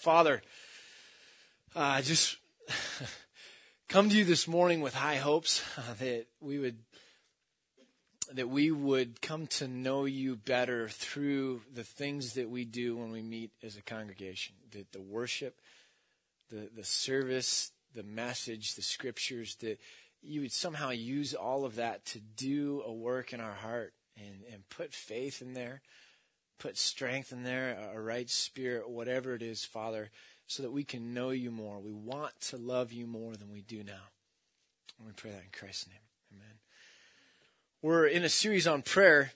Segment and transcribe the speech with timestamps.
[0.00, 0.40] Father,
[1.76, 2.38] uh, just
[3.88, 6.78] come to you this morning with high hopes uh, that we would
[8.32, 13.12] that we would come to know you better through the things that we do when
[13.12, 14.54] we meet as a congregation.
[14.70, 15.60] That the worship,
[16.48, 19.78] the the service, the message, the scriptures, that
[20.22, 24.44] you would somehow use all of that to do a work in our heart and,
[24.50, 25.82] and put faith in there,
[26.60, 30.10] put strength in there, a right spirit, whatever it is, Father,
[30.46, 31.80] so that we can know you more.
[31.80, 34.10] We want to love you more than we do now.
[34.98, 35.98] And we pray that in Christ's name.
[36.34, 36.54] Amen.
[37.82, 39.32] We're in a series on prayer.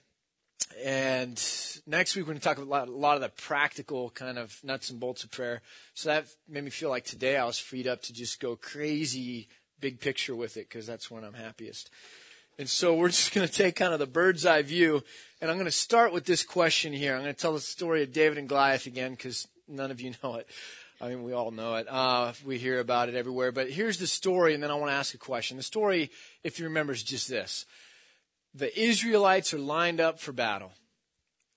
[0.84, 1.40] And
[1.86, 4.90] next week, we're going to talk about a lot of the practical kind of nuts
[4.90, 5.62] and bolts of prayer.
[5.94, 9.48] So that made me feel like today I was freed up to just go crazy
[9.80, 11.90] big picture with it because that's when I'm happiest.
[12.58, 15.02] And so we're just going to take kind of the bird's eye view.
[15.40, 17.14] And I'm going to start with this question here.
[17.14, 20.12] I'm going to tell the story of David and Goliath again because none of you
[20.22, 20.48] know it.
[21.00, 21.86] I mean, we all know it.
[21.90, 23.52] Uh, we hear about it everywhere.
[23.52, 25.56] But here's the story, and then I want to ask a question.
[25.56, 26.10] The story,
[26.42, 27.66] if you remember, is just this
[28.54, 30.72] The Israelites are lined up for battle,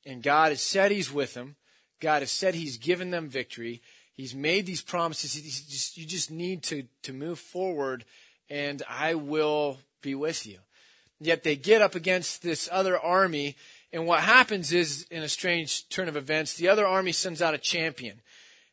[0.06, 1.56] and God has said He's with them.
[2.02, 3.82] God has said He's given them victory.
[4.16, 5.36] He's made these promises.
[5.36, 8.04] Just, you just need to, to move forward,
[8.50, 10.58] and I will be with you.
[11.20, 13.56] Yet they get up against this other army,
[13.92, 17.54] and what happens is, in a strange turn of events, the other army sends out
[17.54, 18.22] a champion.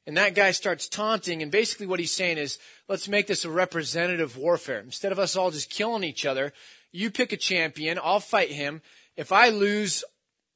[0.07, 3.51] And that guy starts taunting, and basically what he's saying is, let's make this a
[3.51, 4.81] representative warfare.
[4.81, 6.53] Instead of us all just killing each other,
[6.93, 8.83] you pick a champion, I'll fight him.
[9.17, 10.05] If I lose,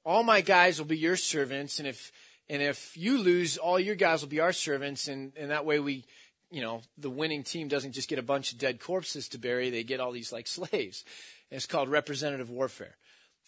[0.04, 2.12] all my guys will be your servants, and if
[2.50, 5.80] and if you lose, all your guys will be our servants, and, and that way
[5.80, 6.04] we,
[6.50, 9.68] you know, the winning team doesn't just get a bunch of dead corpses to bury,
[9.68, 11.04] they get all these like slaves.
[11.50, 12.96] And it's called representative warfare.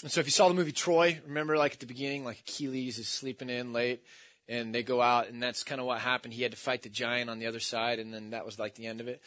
[0.02, 2.98] And so if you saw the movie Troy, remember like at the beginning, like Achilles
[2.98, 4.02] is sleeping in late,
[4.48, 6.34] and they go out, and that's kind of what happened.
[6.34, 8.74] He had to fight the giant on the other side, and then that was like
[8.74, 9.22] the end of it.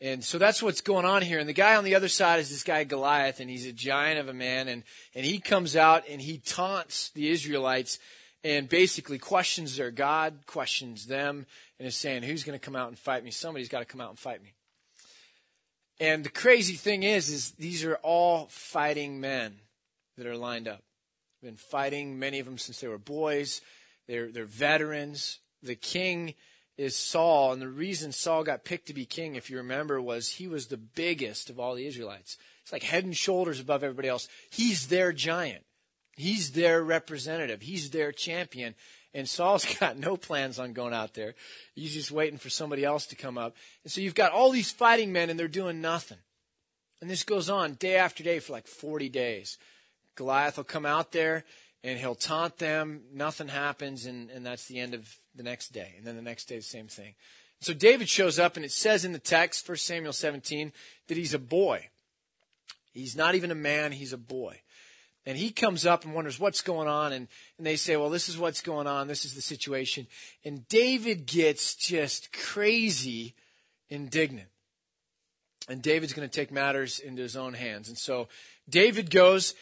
[0.00, 1.38] And so that's what's going on here.
[1.38, 4.18] And the guy on the other side is this guy Goliath, and he's a giant
[4.18, 4.82] of a man, and,
[5.14, 7.98] and he comes out and he taunts the Israelites
[8.44, 11.46] and basically questions their God, questions them,
[11.78, 13.30] and is saying, Who's going to come out and fight me?
[13.30, 14.54] Somebody's got to come out and fight me.
[16.02, 19.60] And the crazy thing is, is these are all fighting men
[20.16, 20.82] that are lined up.
[21.40, 23.60] Been fighting many of them since they were boys.
[24.08, 25.38] They're they're veterans.
[25.62, 26.34] The king
[26.76, 30.28] is Saul, and the reason Saul got picked to be king, if you remember, was
[30.28, 32.36] he was the biggest of all the Israelites.
[32.62, 34.26] It's like head and shoulders above everybody else.
[34.50, 35.64] He's their giant.
[36.16, 37.62] He's their representative.
[37.62, 38.74] He's their champion.
[39.14, 41.34] And Saul's got no plans on going out there.
[41.74, 43.56] He's just waiting for somebody else to come up.
[43.84, 46.18] And so you've got all these fighting men and they're doing nothing.
[47.00, 49.58] And this goes on day after day for like 40 days.
[50.14, 51.44] Goliath will come out there
[51.82, 53.02] and he'll taunt them.
[53.12, 54.06] Nothing happens.
[54.06, 55.94] And, and that's the end of the next day.
[55.98, 57.14] And then the next day, the same thing.
[57.60, 60.72] So David shows up and it says in the text, 1 Samuel 17,
[61.08, 61.88] that he's a boy.
[62.92, 64.60] He's not even a man, he's a boy.
[65.24, 67.12] And he comes up and wonders what's going on.
[67.12, 67.28] And,
[67.58, 69.06] and they say, well, this is what's going on.
[69.06, 70.06] This is the situation.
[70.44, 73.34] And David gets just crazy
[73.88, 74.48] indignant.
[75.68, 77.88] And David's going to take matters into his own hands.
[77.88, 78.28] And so
[78.68, 79.54] David goes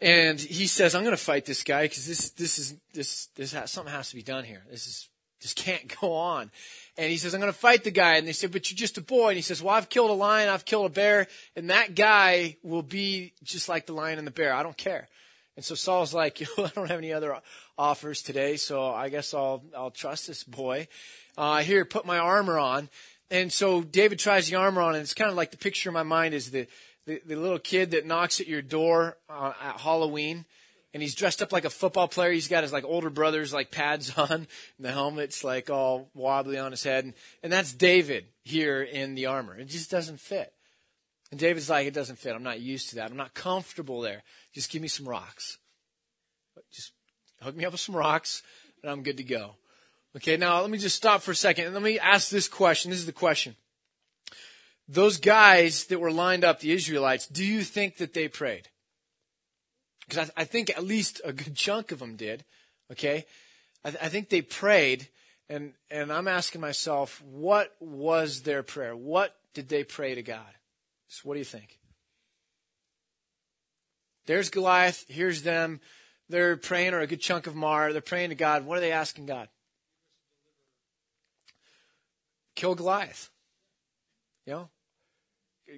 [0.00, 3.52] and he says, I'm going to fight this guy because this, this is, this, this
[3.52, 4.62] has, something has to be done here.
[4.70, 5.08] This is,
[5.40, 6.50] just can't go on.
[6.96, 8.16] And he says, I'm going to fight the guy.
[8.16, 9.28] And they said, but you're just a boy.
[9.28, 10.48] And he says, well, I've killed a lion.
[10.48, 11.26] I've killed a bear.
[11.56, 14.54] And that guy will be just like the lion and the bear.
[14.54, 15.08] I don't care.
[15.56, 17.36] And so Saul's like, I don't have any other
[17.76, 18.56] offers today.
[18.56, 20.88] So I guess I'll, I'll trust this boy.
[21.36, 22.88] Uh, here, put my armor on.
[23.30, 25.94] And so David tries the armor on and it's kind of like the picture in
[25.94, 26.68] my mind is the,
[27.06, 30.44] the, the little kid that knocks at your door uh, at Halloween
[30.94, 32.30] and he's dressed up like a football player.
[32.30, 34.46] He's got his like older brother's like pads on, and
[34.78, 39.26] the helmet's like all wobbly on his head, and, and that's David here in the
[39.26, 39.58] armor.
[39.58, 40.52] It just doesn't fit.
[41.30, 42.34] And David's like, it doesn't fit.
[42.34, 43.10] I'm not used to that.
[43.10, 44.22] I'm not comfortable there.
[44.54, 45.58] Just give me some rocks.
[46.72, 46.92] Just
[47.40, 48.42] hook me up with some rocks,
[48.82, 49.56] and I'm good to go.
[50.16, 52.92] Okay, now let me just stop for a second and let me ask this question.
[52.92, 53.56] This is the question.
[54.86, 58.68] Those guys that were lined up, the Israelites, do you think that they prayed?
[60.08, 62.44] Because I, I, think at least a good chunk of them did.
[62.92, 63.26] Okay,
[63.84, 65.08] I, th- I think they prayed,
[65.48, 68.94] and and I'm asking myself, what was their prayer?
[68.94, 70.40] What did they pray to God?
[71.08, 71.78] So what do you think?
[74.26, 75.04] There's Goliath.
[75.08, 75.80] Here's them.
[76.28, 77.92] They're praying, or a good chunk of Mar.
[77.92, 78.64] They're praying to God.
[78.64, 79.48] What are they asking God?
[82.54, 83.30] Kill Goliath.
[84.46, 84.68] You know,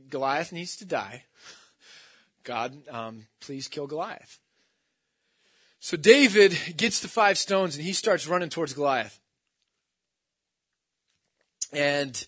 [0.08, 1.24] Goliath needs to die.
[2.46, 4.38] God, um, please kill Goliath.
[5.80, 9.18] So David gets the five stones and he starts running towards Goliath.
[11.72, 12.26] And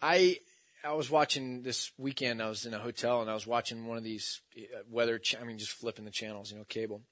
[0.00, 0.38] I
[0.84, 2.40] I was watching this weekend.
[2.40, 5.20] I was in a hotel and I was watching one of these uh, weather.
[5.40, 7.02] I mean, just flipping the channels, you know, cable,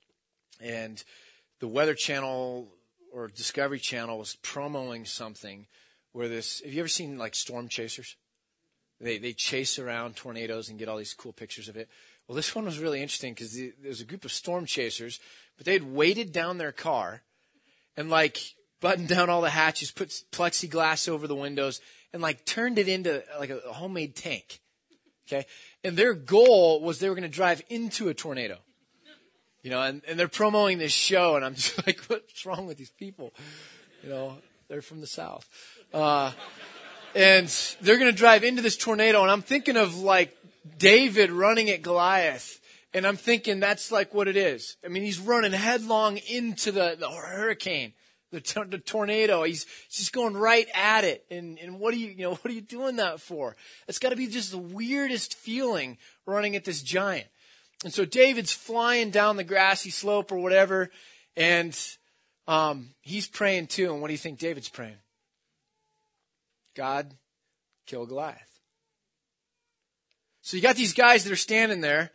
[0.60, 1.02] and
[1.58, 2.68] the Weather Channel
[3.12, 5.66] or Discovery Channel was promoting something
[6.12, 6.60] where this.
[6.60, 8.14] Have you ever seen like storm chasers?
[9.04, 11.90] They they chase around tornadoes and get all these cool pictures of it.
[12.26, 15.20] Well, this one was really interesting because the, there was a group of storm chasers,
[15.58, 17.20] but they had weighted down their car
[17.98, 18.38] and like
[18.80, 21.82] buttoned down all the hatches, put plexiglass over the windows,
[22.14, 24.60] and like turned it into like a, homemade tank.
[25.28, 25.44] Okay.
[25.82, 28.56] And their goal was they were going to drive into a tornado.
[29.62, 32.78] You know, and, and they're promoting this show, and I'm just like, what's wrong with
[32.78, 33.34] these people?
[34.02, 35.48] You know, they're from the South.
[35.92, 36.32] Uh,
[37.14, 37.48] and
[37.80, 40.36] they're going to drive into this tornado, and I'm thinking of like
[40.78, 42.60] David running at Goliath.
[42.96, 44.76] And I'm thinking that's like what it is.
[44.84, 47.92] I mean, he's running headlong into the, the hurricane
[48.34, 49.44] the, the tornado.
[49.44, 51.24] He's, he's just going right at it.
[51.30, 53.56] And, and what are you, you know, what are you doing that for?
[53.88, 55.96] It's got to be just the weirdest feeling
[56.26, 57.26] running at this giant.
[57.84, 60.90] And so David's flying down the grassy slope or whatever,
[61.36, 61.78] and
[62.48, 63.92] um, he's praying too.
[63.92, 64.96] And what do you think David's praying?
[66.74, 67.14] God,
[67.86, 68.60] kill Goliath.
[70.42, 72.10] So you got these guys that are standing there,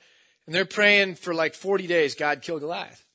[0.46, 3.06] and they're praying for like 40 days, God, kill Goliath.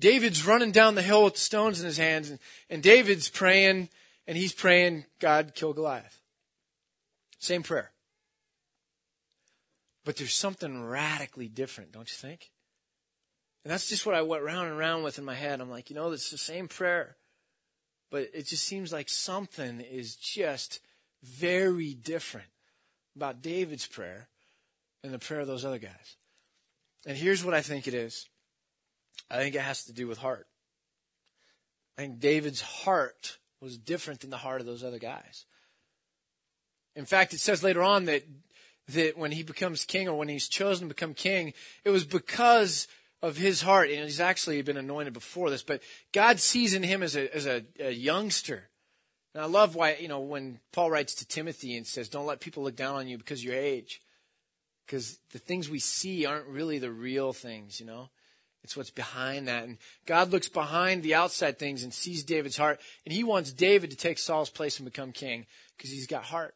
[0.00, 2.38] David's running down the hill with the stones in his hands, and,
[2.70, 3.90] and David's praying,
[4.26, 6.20] and he's praying, God, kill Goliath.
[7.38, 7.92] Same prayer.
[10.04, 12.50] But there's something radically different, don't you think?
[13.64, 15.60] And that's just what I went round and round with in my head.
[15.60, 17.16] I'm like, you know, it's the same prayer.
[18.10, 20.80] But it just seems like something is just
[21.22, 22.48] very different
[23.14, 24.28] about David's prayer
[25.04, 26.16] and the prayer of those other guys.
[27.06, 28.28] And here's what I think it is
[29.30, 30.46] I think it has to do with heart.
[31.96, 35.44] I think David's heart was different than the heart of those other guys.
[36.96, 38.24] In fact, it says later on that
[38.88, 41.52] that when he becomes king or when he's chosen to become king,
[41.84, 42.88] it was because
[43.22, 43.90] of his heart.
[43.90, 45.82] And he's actually been anointed before this, but
[46.12, 48.68] God sees in him as a as a, a youngster.
[49.34, 52.40] And I love why, you know, when Paul writes to Timothy and says, Don't let
[52.40, 54.00] people look down on you because of your age.
[54.86, 58.10] Because the things we see aren't really the real things, you know?
[58.64, 59.64] It's what's behind that.
[59.64, 62.80] And God looks behind the outside things and sees David's heart.
[63.06, 65.46] And he wants David to take Saul's place and become king
[65.76, 66.54] because he's got heart.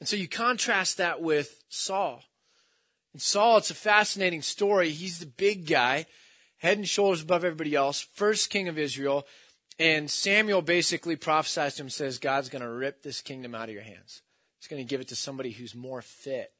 [0.00, 2.22] And so you contrast that with Saul.
[3.18, 4.90] And Saul, it's a fascinating story.
[4.90, 6.06] He's the big guy,
[6.58, 9.26] head and shoulders above everybody else, first king of Israel.
[9.78, 13.74] And Samuel basically prophesies to him, says, God's going to rip this kingdom out of
[13.74, 14.22] your hands.
[14.58, 16.52] He's going to give it to somebody who's more fit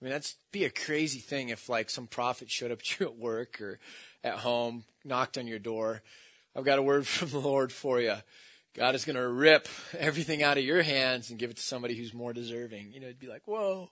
[0.00, 3.10] I mean, that's be a crazy thing if like some prophet showed up to you
[3.10, 3.78] at work or
[4.24, 6.02] at home, knocked on your door.
[6.56, 8.16] I've got a word from the Lord for you.
[8.74, 9.68] God is going to rip
[9.98, 12.92] everything out of your hands and give it to somebody who's more deserving.
[12.92, 13.90] You know, it'd be like, whoa.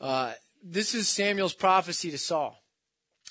[0.00, 2.62] Uh, this is Samuel's prophecy to Saul.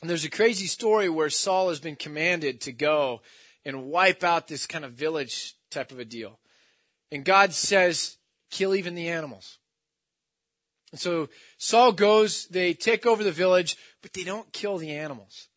[0.01, 3.21] And there's a crazy story where Saul has been commanded to go
[3.65, 6.39] and wipe out this kind of village type of a deal.
[7.11, 8.17] And God says,
[8.49, 9.57] kill even the animals.
[10.91, 15.49] And so Saul goes, they take over the village, but they don't kill the animals.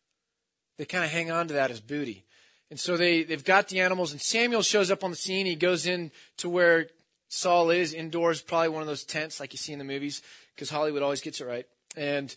[0.77, 2.25] They kind of hang on to that as booty.
[2.69, 5.45] And so they, they've got the animals, and Samuel shows up on the scene.
[5.45, 6.87] He goes in to where
[7.35, 10.21] Saul is, indoors, probably one of those tents like you see in the movies,
[10.53, 11.65] because Hollywood always gets it right.
[11.97, 12.33] And,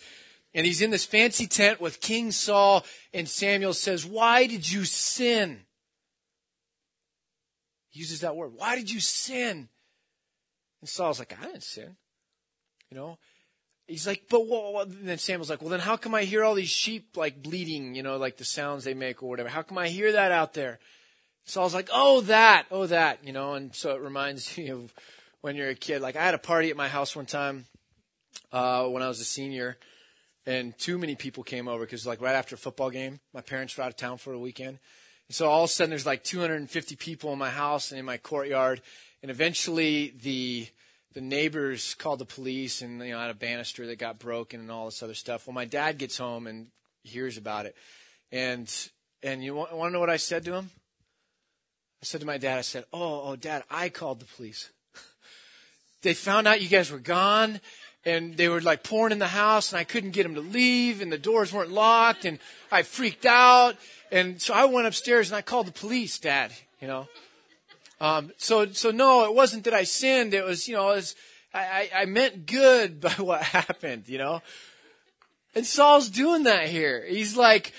[0.55, 4.87] and he's in this fancy tent with King Saul, and Samuel says, Why did you
[4.87, 5.67] sin?
[7.91, 8.53] He uses that word.
[8.57, 9.69] Why did you sin?
[10.81, 11.97] And Saul's like, I didn't sin.
[12.91, 13.19] You know?
[13.87, 14.89] He's like, but what?
[14.89, 17.95] And then Samuel's like, well, then how come I hear all these sheep like bleating,
[17.95, 19.49] you know, like the sounds they make or whatever?
[19.51, 20.79] How come I hear that out there?
[21.47, 24.93] Saul's like, oh, that, oh, that, you know, and so it reminds me of
[25.41, 26.03] when you're a kid.
[26.03, 27.67] Like I had a party at my house one time,
[28.53, 29.79] uh, when I was a senior
[30.47, 33.77] and too many people came over because like right after a football game, my parents
[33.77, 34.79] were out of town for a weekend.
[35.29, 38.05] And so all of a sudden there's like 250 people in my house and in
[38.05, 38.81] my courtyard.
[39.23, 40.69] And eventually the,
[41.17, 44.71] the neighbors called the police and you know had a banister that got broken and
[44.71, 45.47] all this other stuff.
[45.47, 46.67] Well, my dad gets home and
[47.03, 47.75] hears about it,
[48.31, 48.71] and
[49.23, 50.71] and you want, want to know what I said to him?
[52.03, 54.71] I said to my dad, I said, "Oh, oh, Dad, I called the police.
[56.03, 57.61] they found out you guys were gone."
[58.05, 61.01] And they were like pouring in the house, and I couldn't get them to leave,
[61.01, 62.39] and the doors weren't locked, and
[62.71, 63.77] I freaked out.
[64.13, 66.53] And so I went upstairs and I called the police, Dad.
[66.81, 67.09] You know,
[68.01, 70.35] um, so, so no, it wasn't that I sinned.
[70.35, 71.17] It was, you know, it was,
[71.55, 74.43] I, I, I meant good by what happened, you know.
[75.55, 77.05] And Saul's doing that here.
[77.07, 77.73] He's like,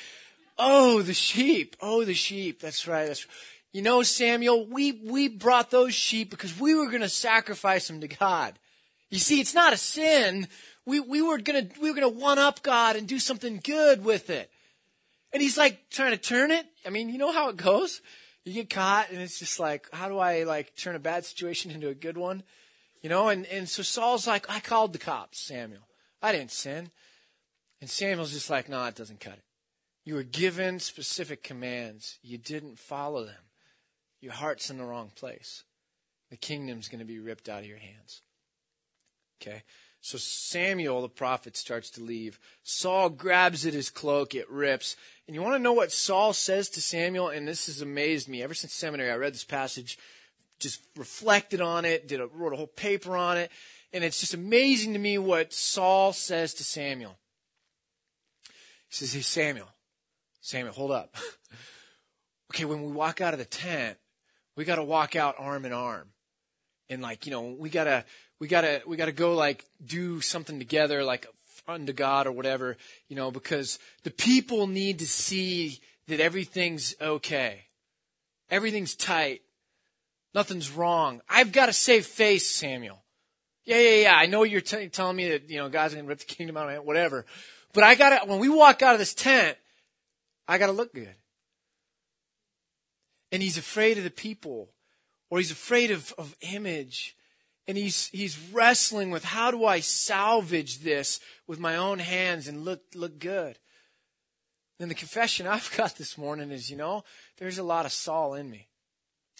[0.57, 1.75] oh, the sheep.
[1.79, 2.59] Oh, the sheep.
[2.59, 3.05] That's right.
[3.05, 3.27] That's
[3.73, 8.01] you know, Samuel, we, we brought those sheep because we were going to sacrifice them
[8.01, 8.57] to God.
[9.09, 10.47] You see, it's not a sin.
[10.85, 13.59] We, we were going to, we were going to one up God and do something
[13.63, 14.49] good with it.
[15.33, 16.65] And he's like trying to turn it.
[16.85, 18.01] I mean, you know how it goes?
[18.45, 21.71] You get caught and it's just like, how do I like turn a bad situation
[21.71, 22.43] into a good one?
[23.01, 25.87] You know, and, and so Saul's like, I called the cops, Samuel.
[26.21, 26.91] I didn't sin.
[27.81, 29.43] And Samuel's just like, no, it doesn't cut it.
[30.05, 32.17] You were given specific commands.
[32.23, 33.35] You didn't follow them.
[34.21, 35.63] Your heart's in the wrong place.
[36.29, 38.21] The kingdom's going to be ripped out of your hands.
[39.41, 39.63] Okay?
[40.01, 42.39] So Samuel, the prophet, starts to leave.
[42.63, 44.95] Saul grabs at his cloak, it rips.
[45.27, 47.29] And you want to know what Saul says to Samuel?
[47.29, 48.41] And this has amazed me.
[48.41, 49.97] Ever since seminary, I read this passage,
[50.59, 53.51] just reflected on it, did a, wrote a whole paper on it.
[53.93, 57.17] And it's just amazing to me what Saul says to Samuel.
[58.89, 59.69] He says, Hey, Samuel,
[60.41, 61.15] Samuel, hold up.
[62.53, 63.97] okay, when we walk out of the tent,
[64.57, 66.09] we got to walk out arm in arm.
[66.89, 68.03] And like, you know, we got to
[68.39, 71.27] we gotta we gotta go like do something together like
[71.67, 77.65] unto God or whatever, you know, because the people need to see that everything's okay.
[78.49, 79.41] Everything's tight.
[80.33, 81.21] Nothing's wrong.
[81.29, 83.03] I've got to save face, Samuel.
[83.65, 84.15] Yeah, yeah, yeah.
[84.15, 86.55] I know you're t- telling me that, you know, God's going to rip the kingdom
[86.55, 87.25] out of it, whatever.
[87.73, 89.57] But I got to, when we walk out of this tent,
[90.47, 91.13] I got to look good.
[93.31, 94.69] And he's afraid of the people,
[95.29, 97.17] or he's afraid of, of image
[97.67, 102.63] and he's he's wrestling with how do I salvage this with my own hands and
[102.63, 103.59] look look good.
[104.79, 107.03] And the confession I've got this morning is, you know,
[107.37, 108.69] there's a lot of Saul in me.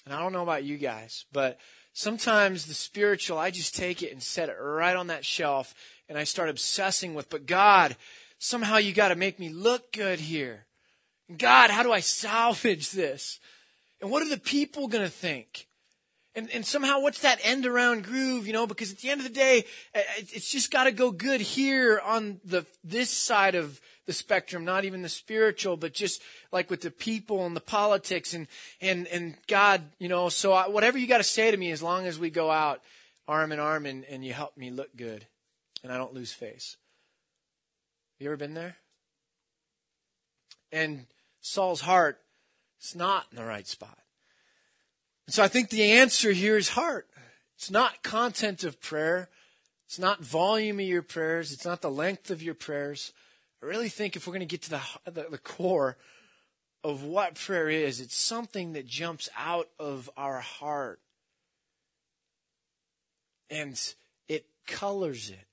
[0.05, 1.59] And I don't know about you guys, but
[1.93, 5.73] sometimes the spiritual, I just take it and set it right on that shelf
[6.07, 7.97] and I start obsessing with, but God,
[8.39, 10.65] somehow you got to make me look good here.
[11.37, 13.41] God, how do I salvage this?
[14.01, 15.67] And what are the people going to think?
[16.35, 19.27] And, and somehow what's that end around groove, you know, because at the end of
[19.27, 23.81] the day, uh, it's just got to go good here on the, this side of
[24.05, 28.35] the spectrum, not even the spiritual, but just like with the people and the politics
[28.35, 28.47] and,
[28.81, 31.81] and, and God, you know, so I, whatever you got to say to me, as
[31.81, 32.81] long as we go out
[33.27, 35.25] arm in arm and, and you help me look good
[35.83, 36.77] and I don't lose face.
[38.19, 38.77] You ever been there?
[40.71, 41.07] And
[41.41, 42.19] Saul's heart
[42.81, 43.97] is not in the right spot.
[45.25, 47.07] And so I think the answer here is heart.
[47.55, 49.29] It's not content of prayer.
[49.85, 51.51] It's not volume of your prayers.
[51.51, 53.13] It's not the length of your prayers.
[53.63, 55.97] I really think if we're going to get to the, the, the core
[56.83, 60.99] of what prayer is, it's something that jumps out of our heart.
[63.49, 63.79] And
[64.27, 65.47] it colors it.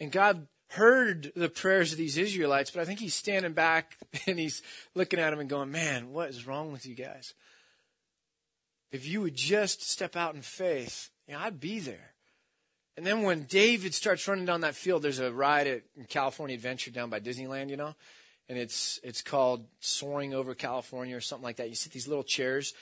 [0.00, 4.38] And God heard the prayers of these Israelites, but I think he's standing back and
[4.38, 4.62] he's
[4.94, 7.34] looking at them and going, man, what is wrong with you guys?
[8.94, 12.12] if you would just step out in faith, you know, I'd be there.
[12.96, 16.92] And then when David starts running down that field, there's a ride at California Adventure
[16.92, 17.96] down by Disneyland, you know,
[18.48, 21.70] and it's it's called Soaring Over California or something like that.
[21.70, 22.72] You sit these little chairs,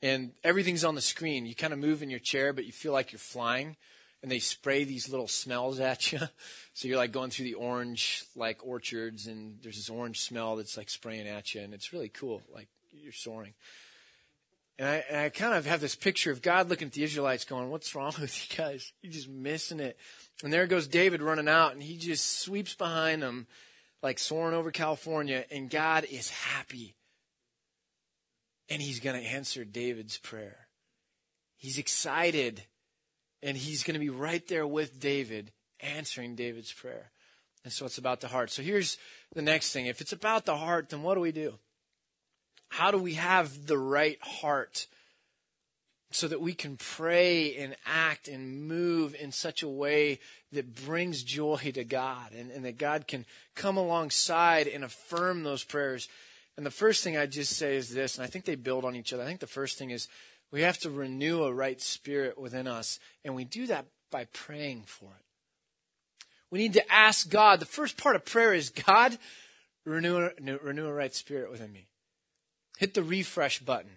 [0.00, 1.44] and everything's on the screen.
[1.44, 3.76] You kind of move in your chair, but you feel like you're flying.
[4.22, 6.18] And they spray these little smells at you,
[6.74, 10.76] so you're like going through the orange like orchards, and there's this orange smell that's
[10.76, 12.42] like spraying at you, and it's really cool.
[12.52, 13.54] Like you're soaring.
[14.78, 17.44] And I, and I kind of have this picture of God looking at the Israelites
[17.44, 18.92] going, what's wrong with you guys?
[19.02, 19.96] You're just missing it.
[20.44, 23.48] And there goes David running out and he just sweeps behind them
[24.02, 26.94] like soaring over California and God is happy.
[28.68, 30.68] And he's going to answer David's prayer.
[31.56, 32.62] He's excited
[33.42, 37.10] and he's going to be right there with David answering David's prayer.
[37.64, 38.50] And so it's about the heart.
[38.50, 38.98] So here's
[39.34, 39.86] the next thing.
[39.86, 41.54] If it's about the heart, then what do we do?
[42.68, 44.86] How do we have the right heart
[46.10, 50.20] so that we can pray and act and move in such a way
[50.52, 55.64] that brings joy to God and, and that God can come alongside and affirm those
[55.64, 56.08] prayers?
[56.56, 58.96] And the first thing I just say is this, and I think they build on
[58.96, 59.22] each other.
[59.22, 60.08] I think the first thing is
[60.50, 64.84] we have to renew a right spirit within us, and we do that by praying
[64.86, 65.24] for it.
[66.50, 67.60] We need to ask God.
[67.60, 69.18] The first part of prayer is God,
[69.84, 70.30] renew,
[70.62, 71.88] renew a right spirit within me
[72.78, 73.90] hit the refresh button.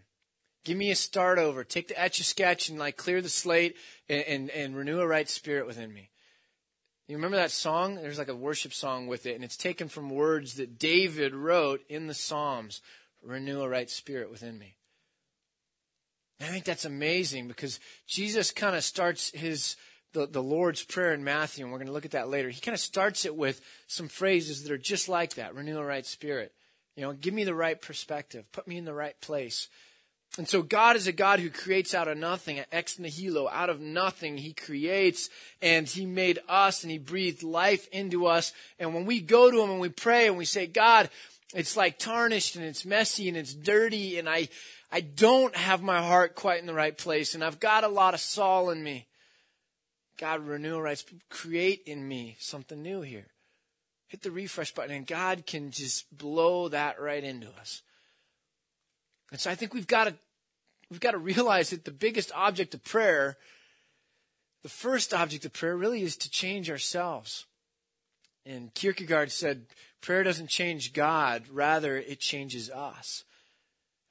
[0.65, 1.63] Give me a start over.
[1.63, 3.75] Take the etch a sketch and like clear the slate
[4.09, 6.09] and, and, and renew a right spirit within me.
[7.07, 7.95] You remember that song?
[7.95, 11.81] There's like a worship song with it, and it's taken from words that David wrote
[11.87, 12.81] in the Psalms
[13.23, 14.77] Renew a right spirit within me.
[16.43, 19.75] I think that's amazing because Jesus kind of starts his
[20.13, 22.49] the, the Lord's Prayer in Matthew, and we're going to look at that later.
[22.49, 25.85] He kind of starts it with some phrases that are just like that renew a
[25.85, 26.53] right spirit.
[26.95, 28.51] You know, give me the right perspective.
[28.51, 29.69] Put me in the right place.
[30.37, 33.81] And so God is a God who creates out of nothing, ex nihilo, out of
[33.81, 34.37] nothing.
[34.37, 35.29] He creates
[35.61, 38.53] and He made us and He breathed life into us.
[38.79, 41.09] And when we go to Him and we pray and we say, God,
[41.53, 44.47] it's like tarnished and it's messy and it's dirty and I,
[44.91, 48.13] I don't have my heart quite in the right place and I've got a lot
[48.13, 49.07] of Saul in me.
[50.17, 53.27] God, renewal rights, create in me something new here.
[54.07, 57.81] Hit the refresh button and God can just blow that right into us.
[59.31, 60.15] And so I think we've got to
[60.89, 63.37] we've got to realize that the biggest object of prayer,
[64.61, 67.45] the first object of prayer really is to change ourselves.
[68.45, 69.67] And Kierkegaard said,
[70.01, 73.23] prayer doesn't change God, rather it changes us.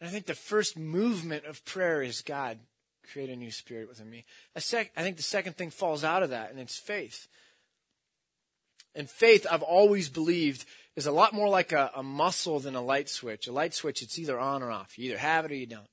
[0.00, 2.58] And I think the first movement of prayer is God,
[3.12, 4.24] create a new spirit within me.
[4.56, 7.28] I think the second thing falls out of that, and it's faith.
[8.94, 10.64] And faith, I've always believed,
[10.96, 13.46] is a lot more like a, a, muscle than a light switch.
[13.46, 14.98] A light switch, it's either on or off.
[14.98, 15.88] You either have it or you don't.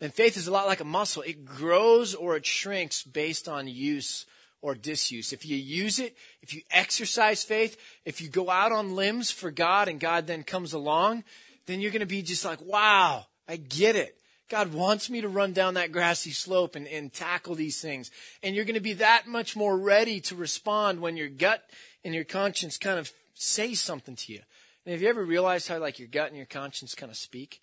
[0.00, 1.22] And faith is a lot like a muscle.
[1.22, 4.26] It grows or it shrinks based on use
[4.60, 5.32] or disuse.
[5.32, 9.52] If you use it, if you exercise faith, if you go out on limbs for
[9.52, 11.22] God and God then comes along,
[11.66, 14.16] then you're going to be just like, wow, I get it.
[14.48, 18.10] God wants me to run down that grassy slope and, and tackle these things.
[18.42, 21.62] And you're going to be that much more ready to respond when your gut
[22.04, 24.40] and your conscience kind of say something to you.
[24.84, 27.62] And have you ever realized how like your gut and your conscience kind of speak?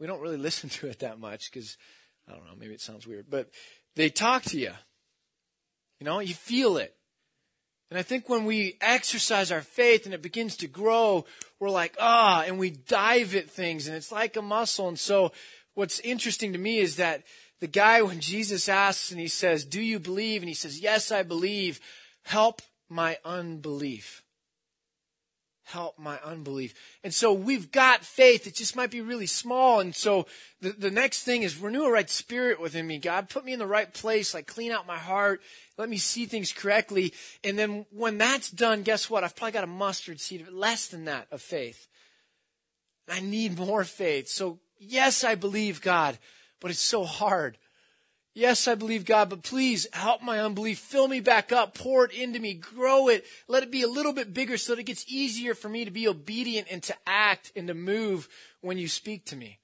[0.00, 1.76] We don't really listen to it that much because
[2.26, 3.50] I don't know, maybe it sounds weird, but
[3.96, 4.72] they talk to you.
[6.00, 6.94] You know, you feel it.
[7.90, 11.24] And I think when we exercise our faith and it begins to grow,
[11.60, 14.88] we're like, ah, and we dive at things and it's like a muscle.
[14.88, 15.32] And so
[15.74, 17.24] what's interesting to me is that
[17.60, 20.42] the guy, when Jesus asks and he says, do you believe?
[20.42, 21.80] And he says, yes, I believe.
[22.22, 24.22] Help my unbelief.
[25.68, 26.72] Help my unbelief.
[27.04, 28.46] And so we've got faith.
[28.46, 29.80] It just might be really small.
[29.80, 30.26] And so
[30.62, 32.96] the, the next thing is renew a right spirit within me.
[32.96, 35.42] God, put me in the right place, like clean out my heart.
[35.76, 37.12] Let me see things correctly.
[37.44, 39.24] And then when that's done, guess what?
[39.24, 41.86] I've probably got a mustard seed less than that of faith.
[43.06, 44.28] I need more faith.
[44.28, 46.16] So yes, I believe God,
[46.60, 47.58] but it's so hard.
[48.38, 50.78] Yes, I believe God, but please help my unbelief.
[50.78, 51.74] Fill me back up.
[51.74, 52.54] Pour it into me.
[52.54, 53.24] Grow it.
[53.48, 55.90] Let it be a little bit bigger so that it gets easier for me to
[55.90, 58.28] be obedient and to act and to move
[58.60, 59.58] when you speak to me.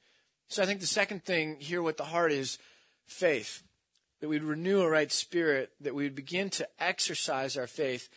[0.49, 2.59] So I think the second thing here with the heart is
[3.07, 3.63] faith.
[4.21, 8.09] That we'd renew a right spirit, that we would begin to exercise our faith.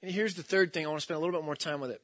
[0.00, 0.86] And here's the third thing.
[0.86, 2.00] I want to spend a little bit more time with it.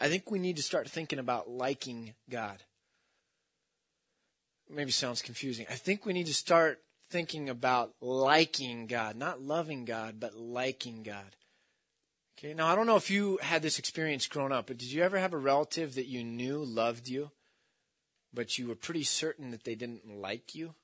[0.00, 2.64] I think we need to start thinking about liking God
[4.70, 5.66] maybe sounds confusing.
[5.70, 11.02] I think we need to start thinking about liking God, not loving God, but liking
[11.02, 11.36] God.
[12.38, 15.02] Okay, now I don't know if you had this experience growing up, but did you
[15.02, 17.32] ever have a relative that you knew loved you,
[18.32, 20.74] but you were pretty certain that they didn't like you?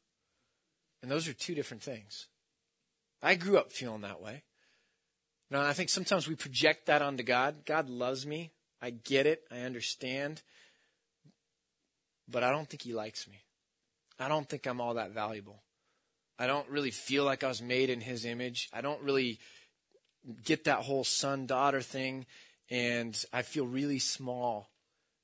[1.00, 2.26] And those are two different things.
[3.22, 4.42] I grew up feeling that way.
[5.50, 7.64] Now, I think sometimes we project that onto God.
[7.64, 8.50] God loves me.
[8.82, 9.44] I get it.
[9.52, 10.42] I understand.
[12.28, 13.43] But I don't think He likes me.
[14.18, 15.62] I don't think I'm all that valuable.
[16.38, 18.68] I don't really feel like I was made in his image.
[18.72, 19.38] I don't really
[20.44, 22.26] get that whole son daughter thing.
[22.70, 24.70] And I feel really small.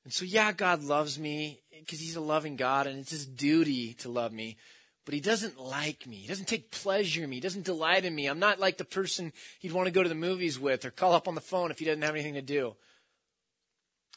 [0.04, 3.94] And so, yeah, God loves me because he's a loving God and it's his duty
[3.94, 4.56] to love me.
[5.04, 6.16] But he doesn't like me.
[6.16, 7.36] He doesn't take pleasure in me.
[7.36, 8.26] He doesn't delight in me.
[8.26, 11.14] I'm not like the person he'd want to go to the movies with or call
[11.14, 12.76] up on the phone if he doesn't have anything to do.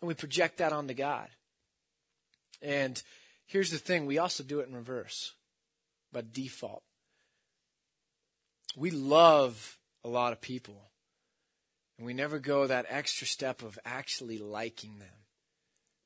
[0.02, 1.30] And we project that onto God.
[2.62, 3.02] And
[3.46, 5.34] Here's the thing we also do it in reverse
[6.12, 6.84] by default.
[8.76, 10.90] We love a lot of people,
[11.98, 15.26] and we never go that extra step of actually liking them,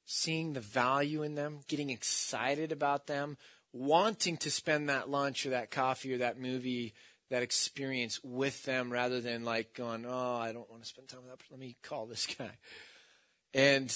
[0.06, 3.38] seeing the value in them, getting excited about them,
[3.72, 6.94] wanting to spend that lunch or that coffee or that movie
[7.30, 11.22] that experience with them rather than like going, oh, I don't want to spend time
[11.22, 11.40] with that.
[11.40, 11.58] person.
[11.58, 12.52] Let me call this guy.
[13.54, 13.94] And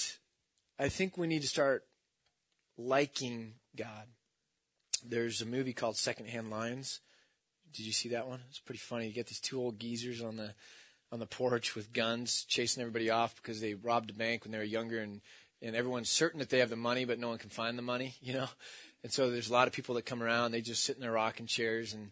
[0.78, 1.84] I think we need to start
[2.86, 4.06] liking God.
[5.04, 7.00] There's a movie called Secondhand Lions.
[7.72, 8.40] Did you see that one?
[8.48, 9.06] It's pretty funny.
[9.06, 10.54] You get these two old geezers on the
[11.10, 14.58] on the porch with guns chasing everybody off because they robbed a bank when they
[14.58, 15.20] were younger and
[15.60, 18.14] and everyone's certain that they have the money but no one can find the money,
[18.20, 18.48] you know.
[19.02, 21.12] And so there's a lot of people that come around, they just sit in their
[21.12, 22.10] rocking chairs and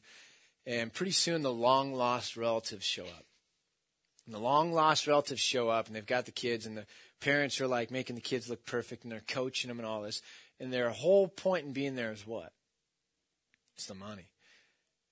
[0.66, 3.24] and pretty soon the long lost relatives show up.
[4.26, 6.87] And the long lost relatives show up and they've got the kids and the
[7.20, 10.22] parents are like making the kids look perfect and they're coaching them and all this.
[10.61, 12.53] And their whole point in being there is what?
[13.77, 14.29] It's the money.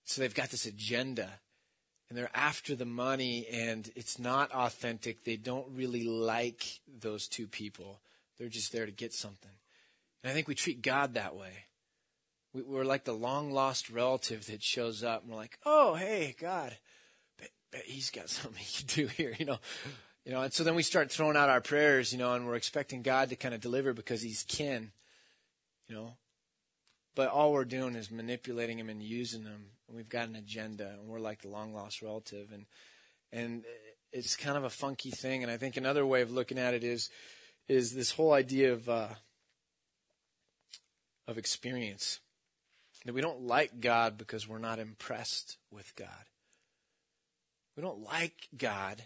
[0.04, 1.40] So they've got this agenda
[2.08, 5.24] and they're after the money and it's not authentic.
[5.24, 8.00] They don't really like those two people.
[8.38, 9.50] They're just there to get something.
[10.22, 11.64] And I think we treat God that way.
[12.52, 16.36] We, we're like the long lost relative that shows up and we're like, oh, hey,
[16.38, 16.76] God,
[17.38, 19.58] bet, bet he's got something he can do here, you know.
[20.24, 22.56] You know, and so then we start throwing out our prayers, you know, and we're
[22.56, 24.92] expecting God to kind of deliver because he's kin,
[25.88, 26.16] you know.
[27.14, 30.88] But all we're doing is manipulating them and using them, And we've got an agenda
[30.88, 32.52] and we're like the long lost relative.
[32.52, 32.66] And,
[33.32, 33.64] and
[34.12, 35.42] it's kind of a funky thing.
[35.42, 37.10] And I think another way of looking at it is,
[37.66, 39.08] is this whole idea of, uh,
[41.26, 42.20] of experience.
[43.04, 46.08] That we don't like God because we're not impressed with God.
[47.76, 49.04] We don't like God.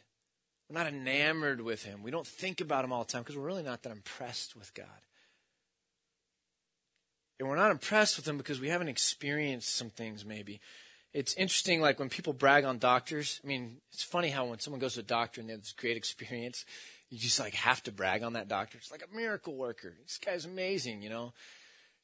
[0.69, 2.03] We're not enamored with Him.
[2.03, 4.73] We don't think about Him all the time because we're really not that impressed with
[4.73, 4.87] God.
[7.43, 10.61] And we're not impressed with them because we haven't experienced some things, maybe.
[11.13, 13.41] It's interesting, like when people brag on doctors.
[13.43, 15.73] I mean, it's funny how when someone goes to a doctor and they have this
[15.73, 16.65] great experience,
[17.11, 18.79] you just like have to brag on that doctor.
[18.79, 19.93] It's like a miracle worker.
[20.05, 21.33] This guy's amazing, you know.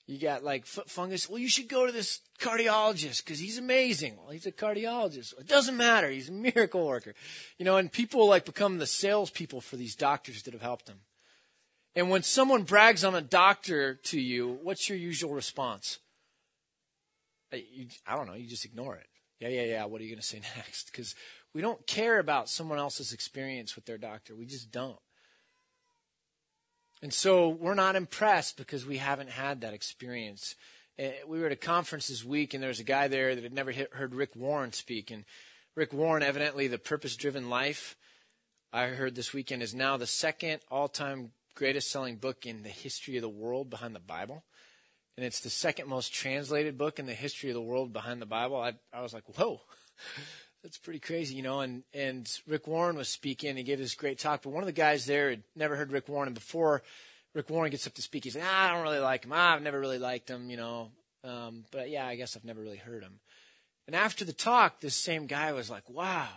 [0.09, 1.29] You got like foot fungus.
[1.29, 4.17] Well, you should go to this cardiologist because he's amazing.
[4.17, 5.39] Well, he's a cardiologist.
[5.39, 6.11] It doesn't matter.
[6.11, 7.15] He's a miracle worker.
[7.59, 10.99] You know, and people like become the salespeople for these doctors that have helped them.
[11.99, 15.99] And when someone brags on a doctor to you, what's your usual response?
[17.53, 17.65] I
[18.15, 18.35] don't know.
[18.35, 19.09] You just ignore it.
[19.41, 19.85] Yeah, yeah, yeah.
[19.85, 20.93] What are you going to say next?
[20.93, 21.17] Because
[21.53, 24.37] we don't care about someone else's experience with their doctor.
[24.37, 25.01] We just don't.
[27.03, 30.55] And so we're not impressed because we haven't had that experience.
[31.01, 33.43] Eh, we were at a conference this week, and there was a guy there that
[33.43, 35.11] had never heard Rick Warren speak.
[35.11, 35.25] And
[35.75, 37.97] Rick Warren, evidently, The Purpose Driven Life,
[38.73, 42.69] I heard this weekend, is now the second all time greatest selling book in the
[42.69, 44.45] history of the world behind the Bible.
[45.17, 48.27] And it's the second most translated book in the history of the world behind the
[48.27, 48.57] Bible.
[48.57, 49.61] I, I was like, whoa.
[50.63, 51.61] That's pretty crazy, you know.
[51.61, 53.57] And and Rick Warren was speaking.
[53.57, 56.09] He gave this great talk, but one of the guys there had never heard Rick
[56.09, 56.29] Warren.
[56.29, 56.83] And before
[57.35, 59.33] Rick Warren gets up to speak, he's like, ah, I don't really like him.
[59.33, 60.91] Ah, I've never really liked him, you know.
[61.23, 63.21] Um, but yeah, I guess I've never really heard him.
[63.87, 66.29] And after the talk, this same guy was like, Wow,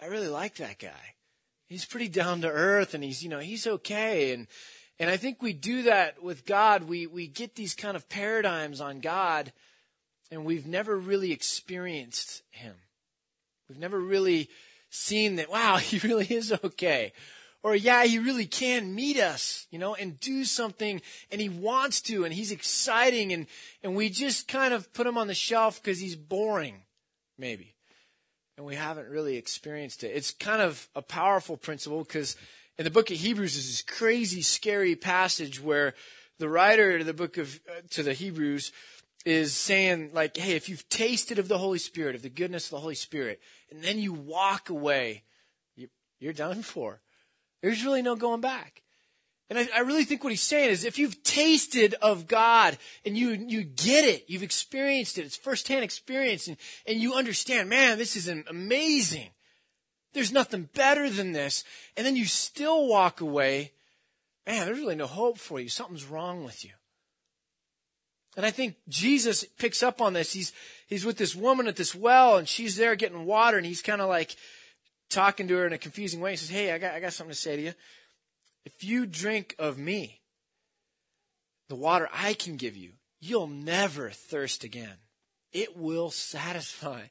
[0.00, 1.14] I really like that guy.
[1.70, 4.34] He's pretty down to earth, and he's you know he's okay.
[4.34, 4.48] And
[4.98, 6.82] and I think we do that with God.
[6.82, 9.52] We we get these kind of paradigms on God,
[10.30, 12.74] and we've never really experienced Him.
[13.68, 14.50] We've never really
[14.90, 17.12] seen that, wow, he really is okay.
[17.62, 22.00] Or, yeah, he really can meet us, you know, and do something, and he wants
[22.02, 23.46] to, and he's exciting, and,
[23.82, 26.82] and we just kind of put him on the shelf because he's boring,
[27.38, 27.74] maybe.
[28.60, 30.08] And we haven't really experienced it.
[30.08, 32.36] It's kind of a powerful principle because
[32.76, 35.94] in the book of Hebrews is this crazy, scary passage where
[36.38, 38.70] the writer to the book of, uh, to the Hebrews
[39.24, 42.72] is saying like, hey, if you've tasted of the Holy Spirit, of the goodness of
[42.72, 45.22] the Holy Spirit, and then you walk away,
[45.74, 45.88] you,
[46.28, 47.00] are done for.
[47.62, 48.82] There's really no going back.
[49.50, 53.18] And I, I, really think what he's saying is if you've tasted of God and
[53.18, 57.98] you, you get it, you've experienced it, it's firsthand experience, and, and you understand, man,
[57.98, 59.30] this is amazing.
[60.12, 61.64] There's nothing better than this.
[61.96, 63.72] And then you still walk away,
[64.46, 65.68] man, there's really no hope for you.
[65.68, 66.70] Something's wrong with you.
[68.36, 70.32] And I think Jesus picks up on this.
[70.32, 70.52] He's,
[70.86, 74.00] he's with this woman at this well and she's there getting water and he's kind
[74.00, 74.36] of like
[75.08, 76.30] talking to her in a confusing way.
[76.30, 77.72] He says, Hey, I got, I got something to say to you.
[78.64, 80.20] If you drink of me,
[81.68, 84.96] the water I can give you, you'll never thirst again.
[85.52, 87.04] It will satisfy.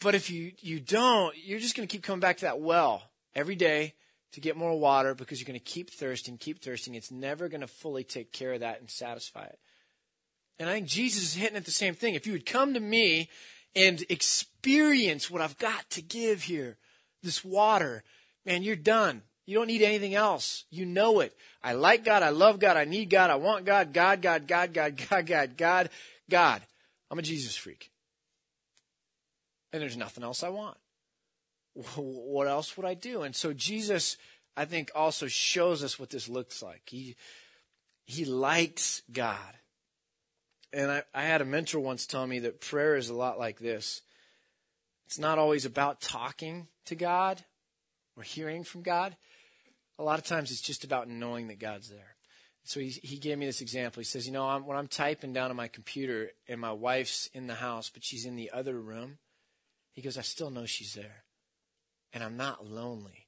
[0.00, 3.02] But if you, you don't, you're just going to keep coming back to that well
[3.34, 3.94] every day
[4.32, 6.94] to get more water because you're going to keep thirsting, keep thirsting.
[6.94, 9.58] It's never going to fully take care of that and satisfy it.
[10.58, 12.14] And I think Jesus is hitting at the same thing.
[12.14, 13.30] If you would come to me
[13.74, 16.78] and experience what I've got to give here,
[17.22, 18.04] this water,
[18.44, 19.22] man, you're done.
[19.48, 20.66] You don't need anything else.
[20.70, 21.34] You know it.
[21.62, 22.22] I like God.
[22.22, 22.76] I love God.
[22.76, 23.30] I need God.
[23.30, 23.94] I want God.
[23.94, 25.90] God, God, God, God, God, God, God,
[26.28, 26.62] God.
[27.10, 27.90] I'm a Jesus freak.
[29.72, 30.76] And there's nothing else I want.
[31.96, 33.22] What else would I do?
[33.22, 34.18] And so Jesus,
[34.54, 36.82] I think, also shows us what this looks like.
[36.84, 37.16] He,
[38.04, 39.54] he likes God.
[40.74, 43.60] And I, I had a mentor once tell me that prayer is a lot like
[43.60, 44.02] this.
[45.06, 47.42] It's not always about talking to God
[48.14, 49.16] or hearing from God.
[49.98, 52.16] A lot of times it's just about knowing that God's there.
[52.64, 54.00] So he, he gave me this example.
[54.00, 57.28] He says, You know, I'm, when I'm typing down on my computer and my wife's
[57.32, 59.18] in the house, but she's in the other room,
[59.94, 61.24] he goes, I still know she's there.
[62.12, 63.26] And I'm not lonely.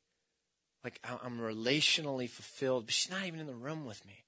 [0.84, 4.24] Like I'm relationally fulfilled, but she's not even in the room with me.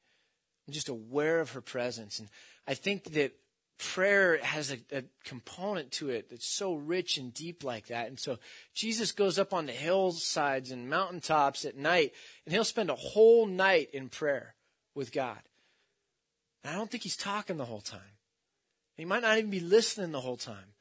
[0.67, 2.19] I'm just aware of her presence.
[2.19, 2.29] And
[2.67, 3.33] I think that
[3.79, 8.09] prayer has a, a, component to it that's so rich and deep like that.
[8.09, 8.39] And so
[8.75, 12.13] Jesus goes up on the hillsides and mountaintops at night,
[12.45, 14.55] and he'll spend a whole night in prayer
[14.95, 15.41] with God.
[16.63, 18.01] And I don't think he's talking the whole time.
[18.97, 20.75] He might not even be listening the whole time.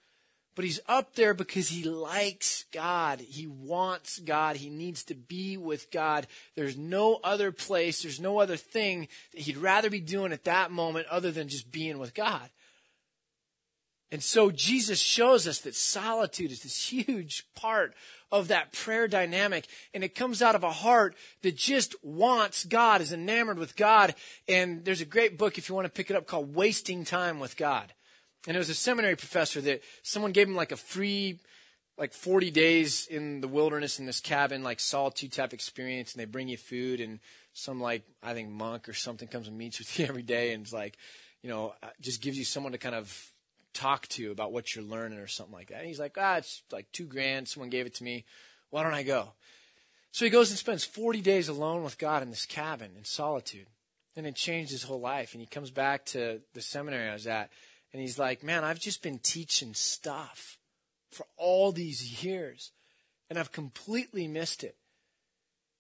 [0.54, 3.22] But he's up there because he likes God.
[3.22, 4.58] He wants God.
[4.58, 6.28] He needs to be with God.
[6.56, 10.70] There's no other place, there's no other thing that he'd rather be doing at that
[10.70, 12.50] moment other than just being with God.
[14.12, 17.94] And so Jesus shows us that solitude is this huge part
[18.32, 19.68] of that prayer dynamic.
[19.94, 24.16] And it comes out of a heart that just wants God, is enamored with God.
[24.48, 27.40] And there's a great book, if you want to pick it up, called Wasting Time
[27.40, 27.94] with God.
[28.48, 31.40] And it was a seminary professor that someone gave him like a free,
[31.98, 36.14] like 40 days in the wilderness in this cabin, like solitude type experience.
[36.14, 37.20] And they bring you food and
[37.54, 40.64] some like, I think monk or something comes and meets with you every day and
[40.64, 40.98] it's like,
[41.44, 43.32] you know, uh, just gives you someone to kind of
[43.74, 45.80] talk to about what you're learning or something like that.
[45.80, 47.48] And he's like, ah, it's like two grand.
[47.48, 48.26] Someone gave it to me.
[48.70, 49.34] Why don't I go?
[50.12, 53.68] So he goes and spends 40 days alone with God in this cabin in solitude.
[54.16, 55.34] And it changed his whole life.
[55.34, 57.50] And he comes back to the seminary I was at.
[57.94, 60.58] And he's like, man, I've just been teaching stuff
[61.12, 62.72] for all these years.
[63.30, 64.76] And I've completely missed it.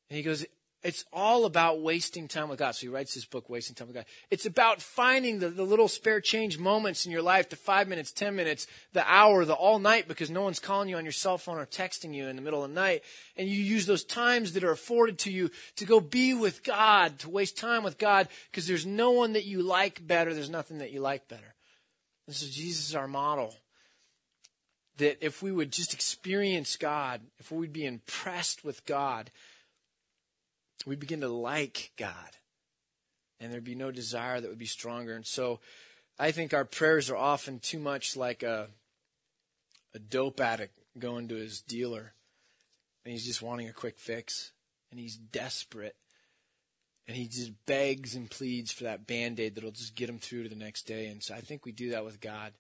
[0.10, 0.46] And he goes,
[0.84, 2.74] it's all about wasting time with God.
[2.74, 4.06] So he writes this book, Wasting Time with God.
[4.32, 8.12] It's about finding the, the little spare change moments in your life, the five minutes,
[8.12, 11.38] ten minutes, the hour, the all night, because no one's calling you on your cell
[11.38, 13.04] phone or texting you in the middle of the night.
[13.38, 17.20] And you use those times that are afforded to you to go be with God,
[17.20, 20.34] to waste time with God, because there's no one that you like better.
[20.34, 21.56] There's nothing that you like better.
[22.26, 23.54] And so Jesus is our model.
[24.98, 29.32] That if we would just experience God, if we'd be impressed with God,
[30.86, 32.38] we begin to like God.
[33.40, 35.16] And there'd be no desire that would be stronger.
[35.16, 35.60] And so
[36.20, 38.68] I think our prayers are often too much like a,
[39.96, 42.14] a dope addict going to his dealer
[43.04, 44.52] and he's just wanting a quick fix
[44.90, 45.96] and he's desperate
[47.08, 50.50] and he just begs and pleads for that band-aid that'll just get him through to
[50.50, 52.54] the next day and so i think we do that with god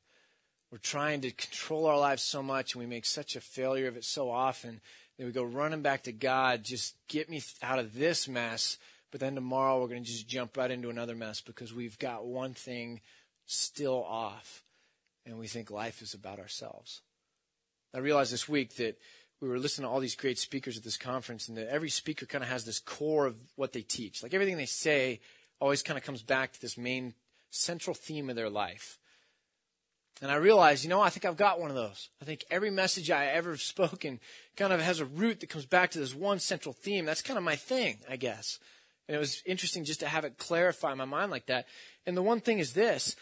[0.71, 3.97] we're trying to control our lives so much and we make such a failure of
[3.97, 4.81] it so often
[5.17, 8.77] then we go running back to God, just get me out of this mess.
[9.11, 12.25] But then tomorrow we're going to just jump right into another mess because we've got
[12.25, 13.01] one thing
[13.45, 14.63] still off.
[15.25, 17.01] And we think life is about ourselves.
[17.93, 18.97] I realized this week that
[19.41, 22.25] we were listening to all these great speakers at this conference, and that every speaker
[22.25, 24.23] kind of has this core of what they teach.
[24.23, 25.19] Like everything they say
[25.59, 27.13] always kind of comes back to this main
[27.49, 28.97] central theme of their life.
[30.21, 32.09] And I realized, you know, I think I've got one of those.
[32.21, 34.19] I think every message I ever have spoken
[34.55, 37.05] kind of has a root that comes back to this one central theme.
[37.05, 38.59] That's kind of my thing, I guess.
[39.07, 41.67] And it was interesting just to have it clarify my mind like that.
[42.05, 43.15] And the one thing is this,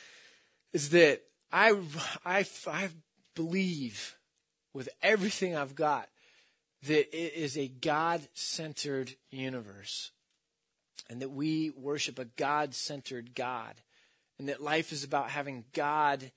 [0.73, 1.21] is that
[1.51, 1.79] I,
[2.25, 2.89] I, I
[3.35, 4.15] believe
[4.73, 6.09] with everything I've got
[6.83, 10.11] that it is a God centered universe
[11.09, 13.75] and that we worship a God centered God
[14.37, 16.31] and that life is about having God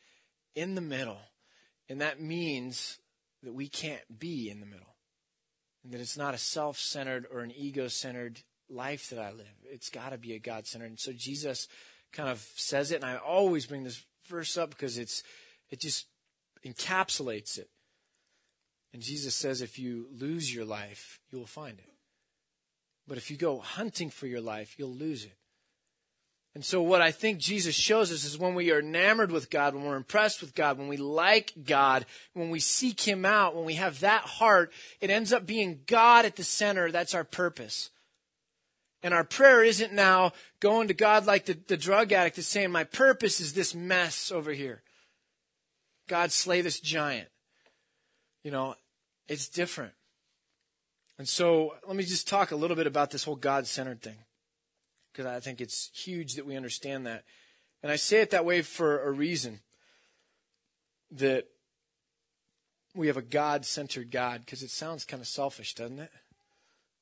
[0.54, 1.20] in the middle.
[1.88, 2.98] And that means
[3.42, 4.96] that we can't be in the middle.
[5.84, 9.46] And that it's not a self centered or an ego centered life that I live.
[9.64, 10.86] It's got to be a God centered.
[10.86, 11.68] And so Jesus
[12.12, 15.22] kind of says it, and I always bring this verse up because it's
[15.70, 16.06] it just
[16.64, 17.68] encapsulates it.
[18.92, 21.92] And Jesus says, if you lose your life, you will find it.
[23.08, 25.36] But if you go hunting for your life, you'll lose it.
[26.54, 29.74] And so what I think Jesus shows us is when we are enamored with God,
[29.74, 33.64] when we're impressed with God, when we like God, when we seek Him out, when
[33.64, 36.90] we have that heart, it ends up being God at the center.
[36.90, 37.88] That's our purpose.
[39.02, 42.70] And our prayer isn't now going to God like the, the drug addict is saying,
[42.70, 44.82] my purpose is this mess over here.
[46.06, 47.28] God slay this giant.
[48.44, 48.74] You know,
[49.26, 49.94] it's different.
[51.18, 54.18] And so let me just talk a little bit about this whole God centered thing
[55.12, 57.25] because I think it's huge that we understand that.
[57.83, 59.61] And I say it that way for a reason
[61.11, 61.46] that
[62.94, 66.11] we have a God centered God because it sounds kind of selfish, doesn't it?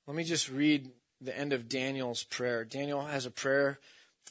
[0.07, 2.65] Let me just read the end of Daniel's prayer.
[2.65, 3.79] Daniel has a prayer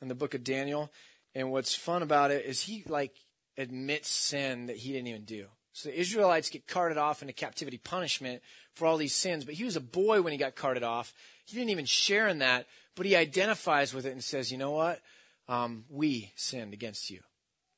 [0.02, 0.92] in the book of Daniel,
[1.36, 3.14] and what's fun about it is he like
[3.58, 5.46] admits sin that he didn't even do.
[5.74, 8.42] So the Israelites get carted off into captivity punishment
[8.74, 11.14] for all these sins, but he was a boy when he got carted off.
[11.50, 14.72] He didn't even share in that, but he identifies with it and says, you know
[14.72, 15.02] what?
[15.48, 17.22] Um, we sinned against you.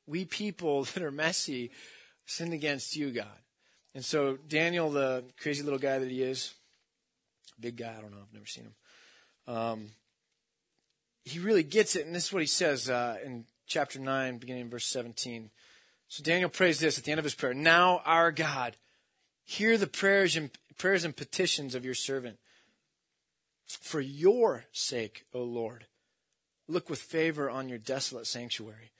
[0.06, 1.70] We people that are messy
[2.26, 3.26] sinned against you, God.
[3.94, 6.52] And so Daniel, the crazy little guy that he is,
[7.58, 9.54] big guy, I don't know, I've never seen him.
[9.54, 9.86] Um,
[11.24, 14.62] he really gets it, and this is what he says uh, in chapter 9, beginning
[14.62, 15.50] in verse 17.
[16.08, 17.54] So Daniel prays this at the end of his prayer.
[17.54, 18.76] Now, our God,
[19.44, 22.38] hear the prayers and, prayers and petitions of your servant.
[23.66, 25.86] For your sake, O Lord,
[26.68, 28.92] look with favor on your desolate sanctuary.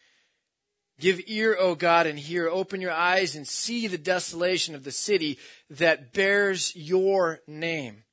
[0.98, 2.48] Give ear, O God, and hear.
[2.48, 5.38] Open your eyes and see the desolation of the city
[5.70, 8.04] that bears your name.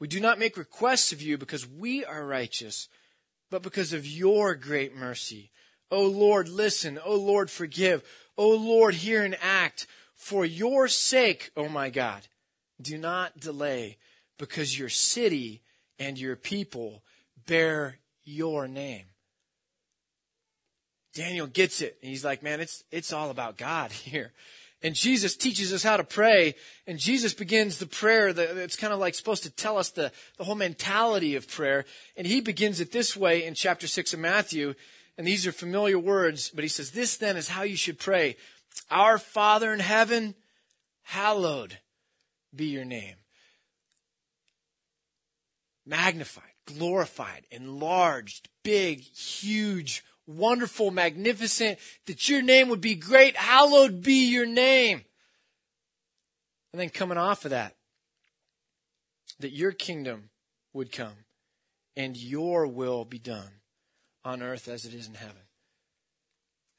[0.00, 2.88] We do not make requests of you because we are righteous,
[3.50, 5.50] but because of your great mercy.
[5.90, 6.98] O Lord, listen.
[7.04, 8.02] O Lord, forgive.
[8.36, 9.86] O Lord, hear and act.
[10.14, 12.26] For your sake, O my God,
[12.80, 13.98] do not delay,
[14.38, 15.62] because your city
[15.98, 17.02] and your people
[17.46, 19.04] bear your name.
[21.14, 21.98] Daniel gets it.
[22.00, 24.32] He's like, man, it's, it's all about God here.
[24.80, 26.54] And Jesus teaches us how to pray.
[26.86, 30.12] And Jesus begins the prayer that it's kind of like supposed to tell us the,
[30.36, 31.84] the whole mentality of prayer.
[32.16, 34.74] And he begins it this way in chapter 6 of Matthew.
[35.16, 38.36] And these are familiar words, but he says, This then is how you should pray.
[38.88, 40.36] Our Father in heaven,
[41.02, 41.78] hallowed
[42.54, 43.16] be your name.
[45.88, 53.36] Magnified, glorified, enlarged, big, huge, wonderful, magnificent, that your name would be great.
[53.36, 55.02] Hallowed be your name.
[56.72, 57.74] And then coming off of that,
[59.40, 60.28] that your kingdom
[60.74, 61.24] would come
[61.96, 63.60] and your will be done
[64.26, 65.48] on earth as it is in heaven.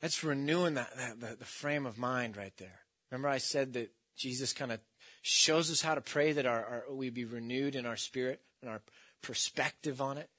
[0.01, 2.81] That's renewing that, that the, the frame of mind right there.
[3.09, 4.79] Remember, I said that Jesus kind of
[5.21, 8.69] shows us how to pray that our, our, we be renewed in our spirit and
[8.69, 8.81] our
[9.21, 10.29] perspective on it.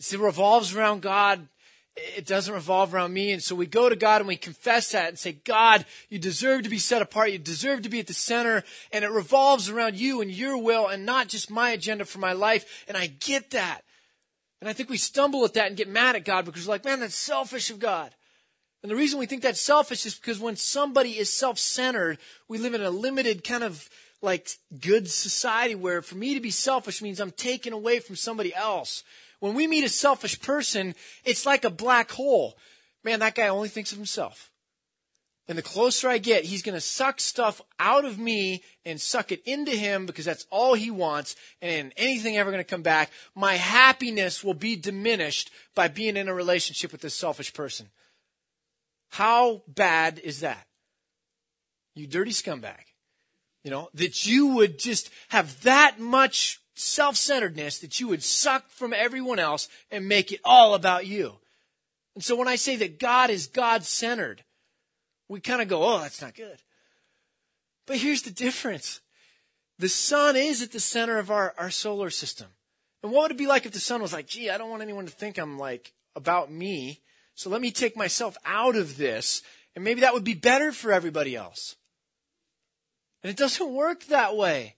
[0.00, 1.48] See, it revolves around God
[1.94, 3.32] it doesn't revolve around me.
[3.32, 6.62] And so we go to God and we confess that and say, God, you deserve
[6.62, 7.32] to be set apart.
[7.32, 8.64] You deserve to be at the center.
[8.92, 12.32] And it revolves around you and your will and not just my agenda for my
[12.32, 12.84] life.
[12.88, 13.82] And I get that.
[14.60, 16.84] And I think we stumble at that and get mad at God because we're like,
[16.84, 18.14] man, that's selfish of God.
[18.82, 22.18] And the reason we think that's selfish is because when somebody is self-centered,
[22.48, 23.88] we live in a limited kind of
[24.20, 24.48] like
[24.80, 29.04] good society where for me to be selfish means I'm taken away from somebody else.
[29.40, 32.56] When we meet a selfish person, it's like a black hole.
[33.04, 34.50] Man, that guy only thinks of himself.
[35.48, 39.32] And the closer I get, he's going to suck stuff out of me and suck
[39.32, 41.34] it into him because that's all he wants.
[41.60, 46.28] And anything ever going to come back, my happiness will be diminished by being in
[46.28, 47.88] a relationship with this selfish person.
[49.12, 50.66] How bad is that?
[51.94, 52.80] You dirty scumbag.
[53.62, 58.70] You know, that you would just have that much self centeredness that you would suck
[58.70, 61.34] from everyone else and make it all about you.
[62.14, 64.44] And so when I say that God is God centered,
[65.28, 66.56] we kind of go, oh, that's not good.
[67.86, 69.02] But here's the difference
[69.78, 72.48] the sun is at the center of our, our solar system.
[73.02, 74.80] And what would it be like if the sun was like, gee, I don't want
[74.80, 77.02] anyone to think I'm like about me.
[77.34, 79.42] So let me take myself out of this.
[79.74, 81.76] And maybe that would be better for everybody else.
[83.22, 84.76] And it doesn't work that way.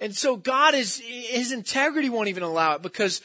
[0.00, 3.20] And so God is, his integrity won't even allow it because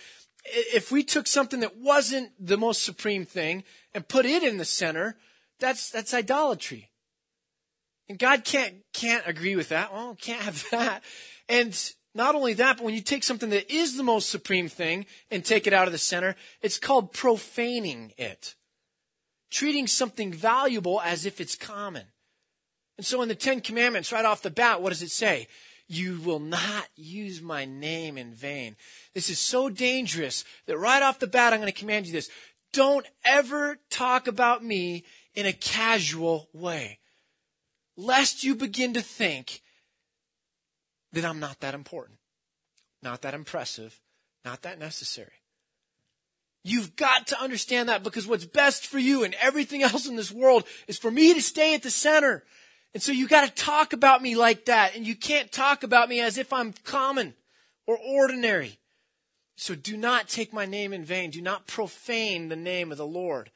[0.45, 4.65] if we took something that wasn't the most supreme thing and put it in the
[4.65, 5.15] center,
[5.59, 6.89] that's, that's idolatry.
[8.09, 9.93] And God can't, can't agree with that.
[9.93, 11.03] Well, can't have that.
[11.47, 15.05] And not only that, but when you take something that is the most supreme thing
[15.31, 18.55] and take it out of the center, it's called profaning it.
[19.49, 22.05] Treating something valuable as if it's common.
[22.97, 25.47] And so in the Ten Commandments, right off the bat, what does it say?
[25.87, 28.75] You will not use my name in vain.
[29.13, 32.29] This is so dangerous that right off the bat, I'm going to command you this.
[32.71, 35.03] Don't ever talk about me
[35.35, 36.99] in a casual way,
[37.97, 39.61] lest you begin to think
[41.13, 42.19] that I'm not that important,
[43.01, 43.99] not that impressive,
[44.43, 45.31] not that necessary.
[46.63, 50.31] You've got to understand that because what's best for you and everything else in this
[50.31, 52.43] world is for me to stay at the center
[52.93, 56.19] and so you gotta talk about me like that, and you can't talk about me
[56.19, 57.33] as if I'm common
[57.87, 58.77] or ordinary.
[59.55, 61.31] So do not take my name in vain.
[61.31, 63.51] Do not profane the name of the Lord.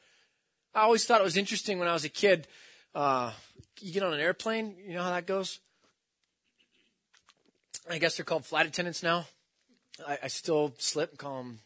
[0.73, 2.47] I always thought it was interesting when I was a kid.
[2.95, 3.31] Uh,
[3.79, 5.59] you get on an airplane, you know how that goes?
[7.89, 9.27] I guess they're called flight attendants now.
[10.05, 11.59] I, I still slip and call them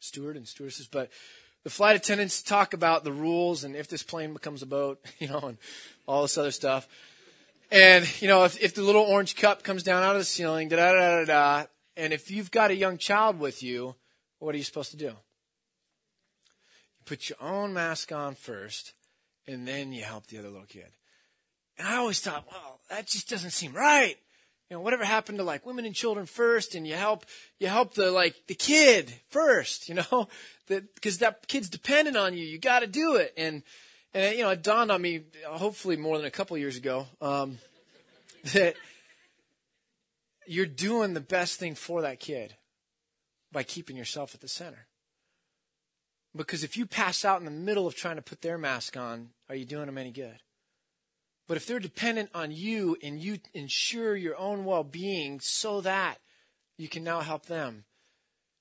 [0.00, 1.10] steward and stewardesses, but
[1.64, 5.28] the flight attendants talk about the rules and if this plane becomes a boat, you
[5.28, 5.58] know, and
[6.06, 6.86] all this other stuff.
[7.70, 10.68] And, you know, if, if the little orange cup comes down out of the ceiling,
[10.68, 13.96] da da da da da, and if you've got a young child with you,
[14.38, 15.06] what are you supposed to do?
[15.06, 15.14] You
[17.06, 18.92] put your own mask on first,
[19.48, 20.90] and then you help the other little kid.
[21.78, 24.16] And I always thought, well, that just doesn't seem right
[24.68, 27.24] you know, whatever happened to like women and children first and you help,
[27.60, 30.28] you help the, like, the kid first, you know,
[30.66, 32.44] that, cause that kid's dependent on you.
[32.44, 33.32] You got to do it.
[33.36, 33.62] And,
[34.12, 37.58] and, you know, it dawned on me, hopefully more than a couple years ago, um,
[38.54, 38.74] that
[40.46, 42.56] you're doing the best thing for that kid
[43.52, 44.86] by keeping yourself at the center.
[46.34, 49.30] Because if you pass out in the middle of trying to put their mask on,
[49.48, 50.38] are you doing them any good?
[51.48, 56.18] But if they're dependent on you and you ensure your own well being so that
[56.76, 57.84] you can now help them,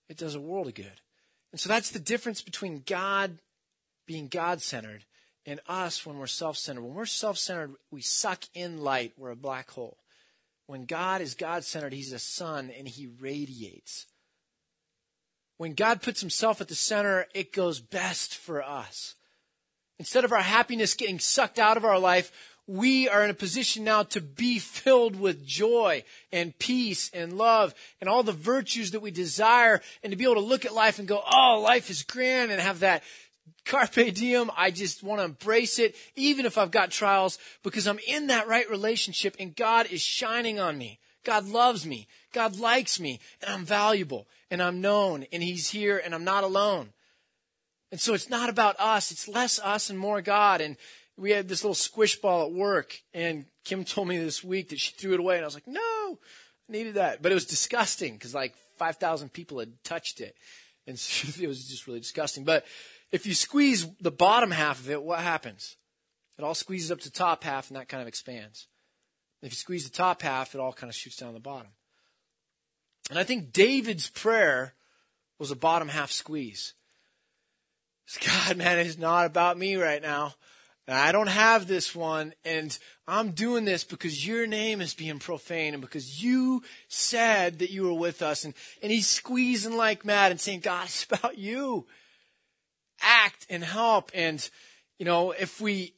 [0.08, 1.02] it does a world of good.
[1.52, 3.40] And so that's the difference between God
[4.06, 5.06] being God centered
[5.46, 6.82] and us when we're self centered.
[6.82, 9.98] When we're self centered, we suck in light, we're a black hole.
[10.68, 14.06] When God is God centered, He's a sun and He radiates.
[15.58, 19.16] When God puts Himself at the center, it goes best for us.
[19.98, 22.32] Instead of our happiness getting sucked out of our life,
[22.68, 27.76] we are in a position now to be filled with joy and peace and love
[28.01, 30.97] and all the virtues that we desire and to be able to look at life
[30.97, 33.03] and go, oh, life is grand and have that
[33.66, 34.49] carpe diem.
[34.57, 38.47] I just want to embrace it, even if I've got trials, because I'm in that
[38.47, 40.99] right relationship and God is shining on me.
[41.24, 42.07] God loves me.
[42.34, 46.43] God likes me and I'm valuable and I'm known and He's here and I'm not
[46.43, 46.93] alone.
[47.91, 49.11] And so it's not about us.
[49.11, 50.61] It's less us and more God.
[50.61, 50.76] And
[51.18, 54.80] we had this little squish ball at work, and Kim told me this week that
[54.80, 56.20] she threw it away, and I was like, no,
[56.70, 57.22] I needed that.
[57.22, 60.36] But it was disgusting because like 5,000 people had touched it.
[60.88, 62.43] And so it was just really disgusting.
[62.43, 62.66] But
[63.11, 65.78] if you squeeze the bottom half of it, what happens?
[66.38, 68.68] It all squeezes up to the top half, and that kind of expands.
[69.41, 71.72] If you squeeze the top half, it all kind of shoots down the bottom.
[73.09, 74.74] And I think David's prayer
[75.38, 76.74] was a bottom half squeeze.
[78.26, 80.34] God, man, it's not about me right now.
[80.88, 82.78] I don't have this one, and
[83.08, 87.84] I'm doing this because your name is being profane and because you said that you
[87.84, 88.46] were with us.
[88.46, 91.88] And, and he's squeezing like mad and saying, God, it's about you.
[93.02, 94.12] Act and help.
[94.14, 94.48] And,
[95.00, 95.94] you know, if we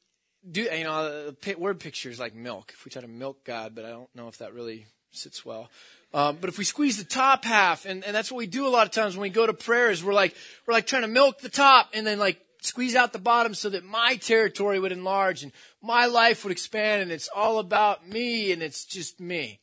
[0.50, 2.72] do, you know, the word picture is like milk.
[2.74, 5.70] If we try to milk God, but I don't know if that really sits well.
[6.14, 8.70] Um, but if we squeeze the top half, and, and that's what we do a
[8.70, 10.34] lot of times when we go to prayers, we're like,
[10.66, 13.70] we're like trying to milk the top and then like squeeze out the bottom so
[13.70, 15.52] that my territory would enlarge and
[15.82, 19.60] my life would expand and it's all about me and it's just me.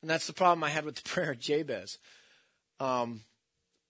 [0.00, 1.98] And that's the problem I had with the prayer of Jabez.
[2.80, 3.22] Um,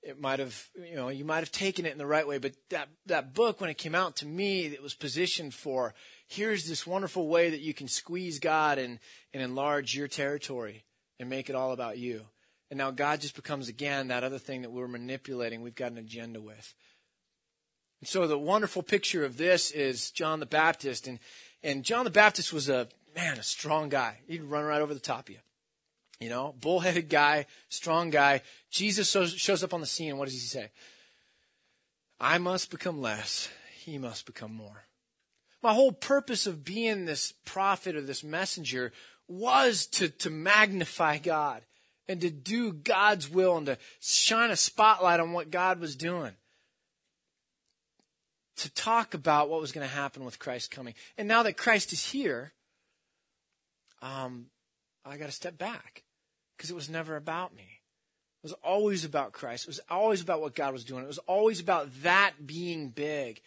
[0.02, 2.54] it might have, you know, you might have taken it in the right way, but
[2.70, 5.94] that, that book, when it came out to me, it was positioned for
[6.26, 8.98] here's this wonderful way that you can squeeze God and,
[9.32, 10.84] and enlarge your territory
[11.20, 12.22] and make it all about you.
[12.70, 15.98] And now God just becomes again that other thing that we're manipulating, we've got an
[15.98, 16.74] agenda with.
[18.02, 21.06] And so the wonderful picture of this is John the Baptist.
[21.06, 21.20] And,
[21.62, 24.18] and John the Baptist was a, man, a strong guy.
[24.26, 25.38] He'd run right over the top of you.
[26.18, 28.42] You know, bullheaded guy, strong guy.
[28.72, 30.18] Jesus shows up on the scene.
[30.18, 30.70] What does he say?
[32.18, 33.48] I must become less.
[33.84, 34.86] He must become more.
[35.62, 38.92] My whole purpose of being this prophet or this messenger
[39.28, 41.62] was to, to magnify God
[42.08, 46.32] and to do God's will and to shine a spotlight on what God was doing
[48.62, 50.94] to talk about what was going to happen with Christ coming.
[51.16, 52.52] And now that Christ is here,
[54.00, 54.46] um,
[55.04, 56.04] I got to step back
[56.56, 57.80] because it was never about me.
[58.42, 59.64] It was always about Christ.
[59.64, 61.04] It was always about what God was doing.
[61.04, 63.40] It was always about that being big.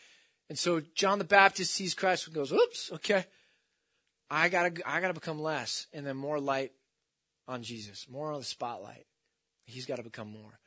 [0.50, 3.26] And so John the Baptist sees Christ and goes, "Oops, okay,
[4.30, 6.72] I gotta, I gotta become less, and then more light
[7.48, 9.06] on Jesus, more on the spotlight.
[9.66, 10.60] He's got to become more."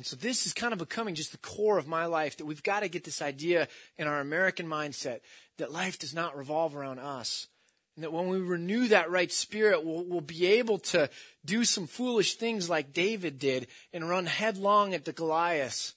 [0.00, 2.62] And so this is kind of becoming just the core of my life that we've
[2.62, 5.20] got to get this idea in our American mindset
[5.58, 7.48] that life does not revolve around us.
[7.96, 11.10] And that when we renew that right spirit, we'll, we'll be able to
[11.44, 15.92] do some foolish things like David did and run headlong at the Goliath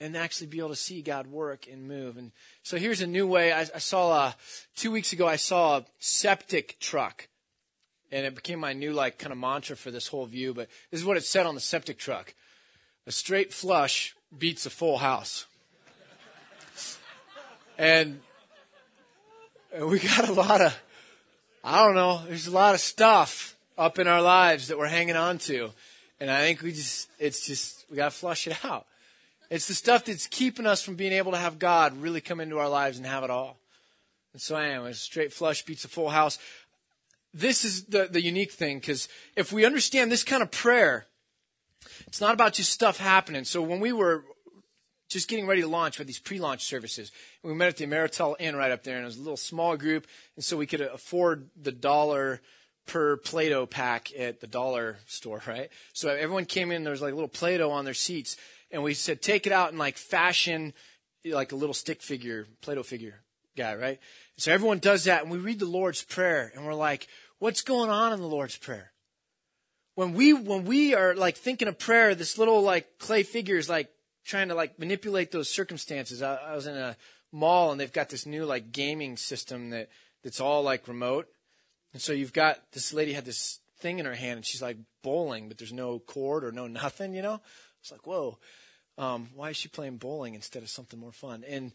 [0.00, 2.16] and actually be able to see God work and move.
[2.16, 2.32] And
[2.64, 3.52] so here's a new way.
[3.52, 4.36] I, I saw a,
[4.74, 7.28] two weeks ago, I saw a septic truck
[8.10, 10.54] and it became my new like kind of mantra for this whole view.
[10.54, 12.34] But this is what it said on the septic truck:
[13.08, 15.46] a straight flush beats a full house.
[17.78, 18.20] and
[19.72, 20.78] and we got a lot of,
[21.64, 25.16] I don't know, there's a lot of stuff up in our lives that we're hanging
[25.16, 25.70] on to.
[26.20, 28.86] And I think we just, it's just, we got to flush it out.
[29.50, 32.58] It's the stuff that's keeping us from being able to have God really come into
[32.58, 33.56] our lives and have it all.
[34.32, 34.84] And so I am.
[34.84, 36.38] A straight flush beats a full house
[37.34, 41.06] this is the, the unique thing because if we understand this kind of prayer,
[42.06, 43.44] it's not about just stuff happening.
[43.44, 44.24] So when we were
[45.08, 47.10] just getting ready to launch, had these pre-launch services.
[47.42, 49.76] We met at the Ameritel Inn right up there, and it was a little small
[49.76, 52.40] group, and so we could afford the dollar
[52.86, 55.70] per Play-Doh pack at the dollar store, right?
[55.92, 58.36] So everyone came in, there was like a little Play-Doh on their seats,
[58.70, 60.74] and we said, take it out and like fashion
[61.24, 63.22] like a little stick figure, Play-Doh figure
[63.56, 63.98] guy, right?
[64.36, 67.90] So everyone does that, and we read the Lord's Prayer, and we're like, what's going
[67.90, 68.92] on in the Lord's Prayer?
[69.98, 73.68] When we when we are like thinking of prayer, this little like clay figure is
[73.68, 73.90] like
[74.24, 76.22] trying to like manipulate those circumstances.
[76.22, 76.96] I, I was in a
[77.32, 79.88] mall and they've got this new like gaming system that
[80.22, 81.26] that's all like remote.
[81.92, 84.76] And so you've got this lady had this thing in her hand and she's like
[85.02, 87.40] bowling, but there's no cord or no nothing, you know?
[87.80, 88.38] It's like, whoa,
[88.98, 91.42] um, why is she playing bowling instead of something more fun?
[91.48, 91.72] And,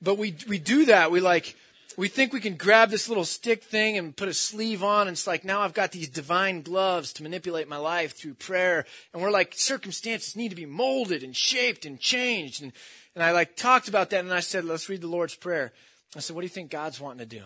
[0.00, 1.10] but we, we do that.
[1.10, 1.54] We like,
[1.96, 5.14] we think we can grab this little stick thing and put a sleeve on, and
[5.14, 8.84] it's like now I've got these divine gloves to manipulate my life through prayer.
[9.12, 12.62] And we're like, circumstances need to be molded and shaped and changed.
[12.62, 12.72] And,
[13.14, 15.72] and I like talked about that, and I said, let's read the Lord's Prayer.
[16.14, 17.42] I said, what do you think God's wanting to do?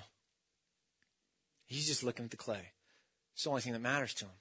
[1.67, 2.73] He's just looking at the clay.
[3.35, 4.33] It's the only thing that matters to him.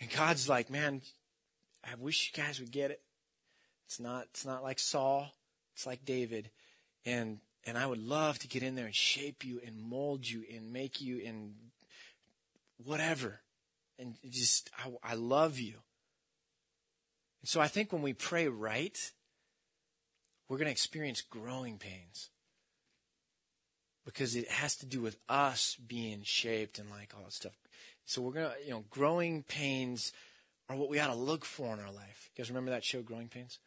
[0.00, 1.02] And God's like, man,
[1.84, 3.00] I wish you guys would get it.
[3.86, 5.32] It's not, it's not like Saul.
[5.74, 6.50] It's like David.
[7.04, 10.44] And and I would love to get in there and shape you and mold you
[10.54, 11.54] and make you in
[12.82, 13.40] whatever.
[13.98, 15.74] And just, I, I love you.
[17.42, 19.12] And so I think when we pray right,
[20.48, 22.30] we're going to experience growing pains.
[24.04, 27.54] Because it has to do with us being shaped and like all that stuff.
[28.04, 30.12] So we're going to, you know, growing pains
[30.68, 32.30] are what we ought to look for in our life.
[32.30, 33.58] You guys remember that show, Growing Pains?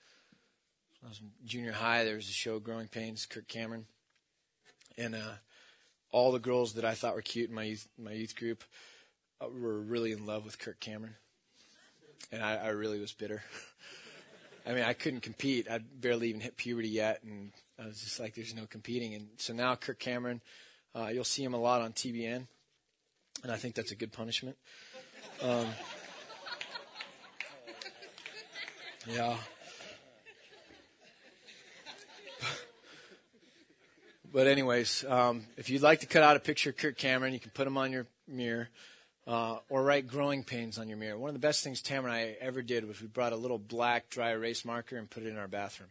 [1.04, 2.04] I was in junior high.
[2.04, 3.86] There was a show, Growing Pains, Kirk Cameron,
[4.98, 5.36] and uh,
[6.12, 8.64] all the girls that I thought were cute in my youth, my youth group
[9.42, 11.16] uh, were really in love with Kirk Cameron,
[12.32, 13.44] and I, I really was bitter.
[14.68, 15.72] I mean, I couldn't compete.
[15.72, 19.30] I'd barely even hit puberty yet, and I was just like, "There's no competing." And
[19.38, 20.42] so now Kirk Cameron,
[20.94, 22.46] uh, you'll see him a lot on TBN,
[23.44, 24.58] and I think that's a good punishment.
[25.42, 25.68] Um,
[29.08, 29.38] yeah.
[34.32, 37.40] But anyways, um, if you'd like to cut out a picture of Kirk Cameron, you
[37.40, 38.70] can put him on your mirror.
[39.28, 41.16] Uh, or write growing pains on your mirror.
[41.16, 43.60] One of the best things Tam and I ever did was we brought a little
[43.60, 45.90] black dry erase marker and put it in our bathroom.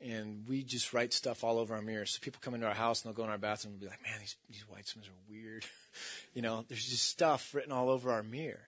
[0.00, 2.10] And we just write stuff all over our mirrors.
[2.10, 4.02] So people come into our house and they'll go in our bathroom and be like,
[4.02, 5.64] man, these, these white swims are weird.
[6.34, 8.66] you know, there's just stuff written all over our mirror.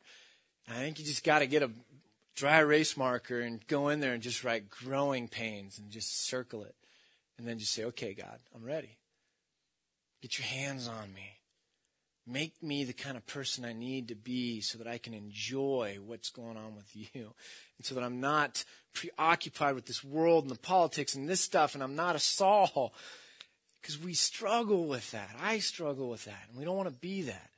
[0.68, 1.70] And I think you just got to get a
[2.36, 6.62] dry erase marker and go in there and just write growing pains and just circle
[6.62, 6.74] it.
[7.40, 8.98] And then just say, okay, God, I'm ready.
[10.20, 11.38] Get your hands on me.
[12.26, 15.96] Make me the kind of person I need to be so that I can enjoy
[16.04, 17.32] what's going on with you.
[17.78, 18.62] And so that I'm not
[18.92, 22.92] preoccupied with this world and the politics and this stuff and I'm not a Saul.
[23.80, 25.30] Because we struggle with that.
[25.40, 26.42] I struggle with that.
[26.50, 27.48] And we don't want to be that.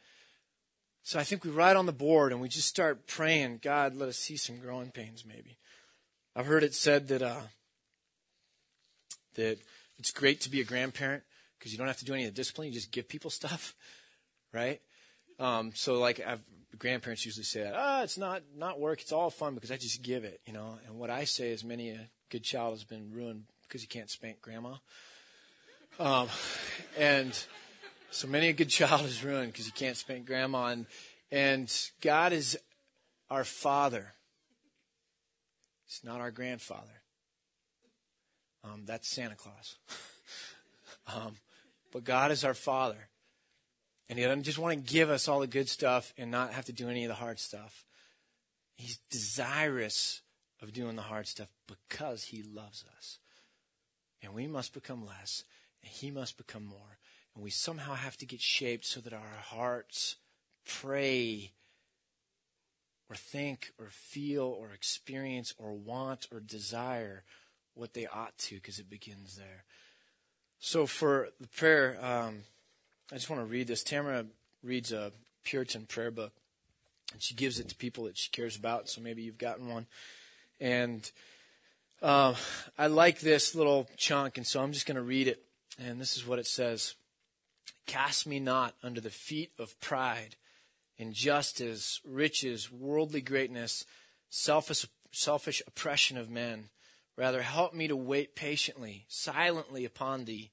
[1.03, 4.09] So I think we write on the board and we just start praying, God, let
[4.09, 5.59] us see some growing pains maybe.
[6.37, 7.41] I've heard it said that, uh,
[9.35, 9.59] that
[10.03, 11.23] it's great to be a grandparent
[11.57, 12.67] because you don't have to do any of the discipline.
[12.67, 13.77] You just give people stuff,
[14.53, 14.81] right?
[15.39, 16.41] Um, so like I've,
[16.77, 19.01] grandparents usually say that, ah, oh, it's not, not work.
[19.01, 20.77] It's all fun because I just give it, you know?
[20.89, 24.11] And what I say is many a good child has been ruined because you can't
[24.11, 24.75] spank grandma.
[26.01, 26.27] Um,
[26.99, 27.39] and
[28.11, 30.67] so many a good child is ruined because you can't spank grandma.
[30.67, 30.87] And,
[31.31, 32.59] and God is
[33.31, 34.15] our father.
[35.87, 37.02] He's not our grandfather.
[38.65, 39.77] Um, that's Santa Claus.
[41.15, 41.37] um,
[41.93, 43.09] but God is our Father.
[44.09, 46.67] And He doesn't just want to give us all the good stuff and not have
[46.67, 47.85] to do any of the hard stuff.
[48.77, 50.23] He's desirous
[50.61, 53.19] of doing the hard stuff because He loves us.
[54.23, 55.45] And we must become less,
[55.83, 56.99] and He must become more.
[57.35, 60.17] And we somehow have to get shaped so that our hearts
[60.65, 61.53] pray
[63.09, 67.25] or think or feel or experience or want or desire
[67.75, 69.65] what they ought to because it begins there.
[70.59, 72.43] So for the prayer, um,
[73.11, 73.83] I just want to read this.
[73.83, 74.27] Tamara
[74.63, 75.13] reads a
[75.45, 76.33] Puritan prayer book,
[77.13, 78.89] and she gives it to people that she cares about.
[78.89, 79.87] So maybe you've gotten one,
[80.61, 81.11] and
[82.01, 82.35] uh,
[82.79, 85.43] I like this little chunk, and so I'm just going to read it.
[85.79, 86.95] And this is what it says:
[87.87, 90.37] "Cast me not under the feet of pride,
[90.97, 93.85] injustice, riches, worldly greatness,
[94.31, 96.69] selfish selfish oppression of men."
[97.17, 100.51] Rather, help me to wait patiently, silently upon thee,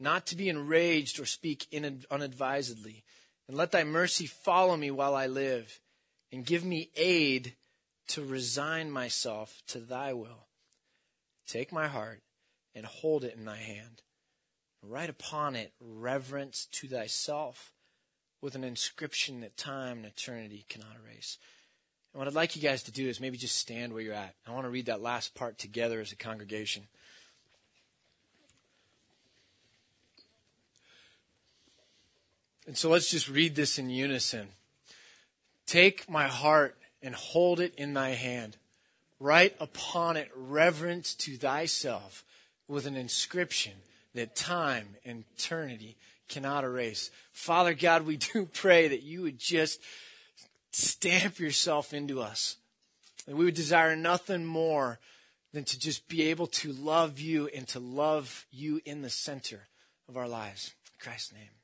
[0.00, 1.66] not to be enraged or speak
[2.10, 3.04] unadvisedly.
[3.48, 5.80] And let thy mercy follow me while I live,
[6.30, 7.56] and give me aid
[8.08, 10.46] to resign myself to thy will.
[11.46, 12.22] Take my heart
[12.74, 14.02] and hold it in thy hand.
[14.82, 17.72] Write upon it reverence to thyself
[18.40, 21.38] with an inscription that time and eternity cannot erase.
[22.12, 24.34] And what I'd like you guys to do is maybe just stand where you're at.
[24.46, 26.84] I want to read that last part together as a congregation.
[32.66, 34.48] And so let's just read this in unison.
[35.66, 38.56] Take my heart and hold it in thy hand.
[39.18, 42.24] write upon it reverence to thyself
[42.66, 43.72] with an inscription
[44.14, 45.96] that time and eternity
[46.28, 47.10] cannot erase.
[47.32, 49.80] Father God, we do pray that you would just
[50.72, 52.56] stamp yourself into us.
[53.26, 54.98] And we would desire nothing more
[55.52, 59.68] than to just be able to love you and to love you in the center
[60.08, 60.72] of our lives.
[60.86, 61.61] In Christ's name.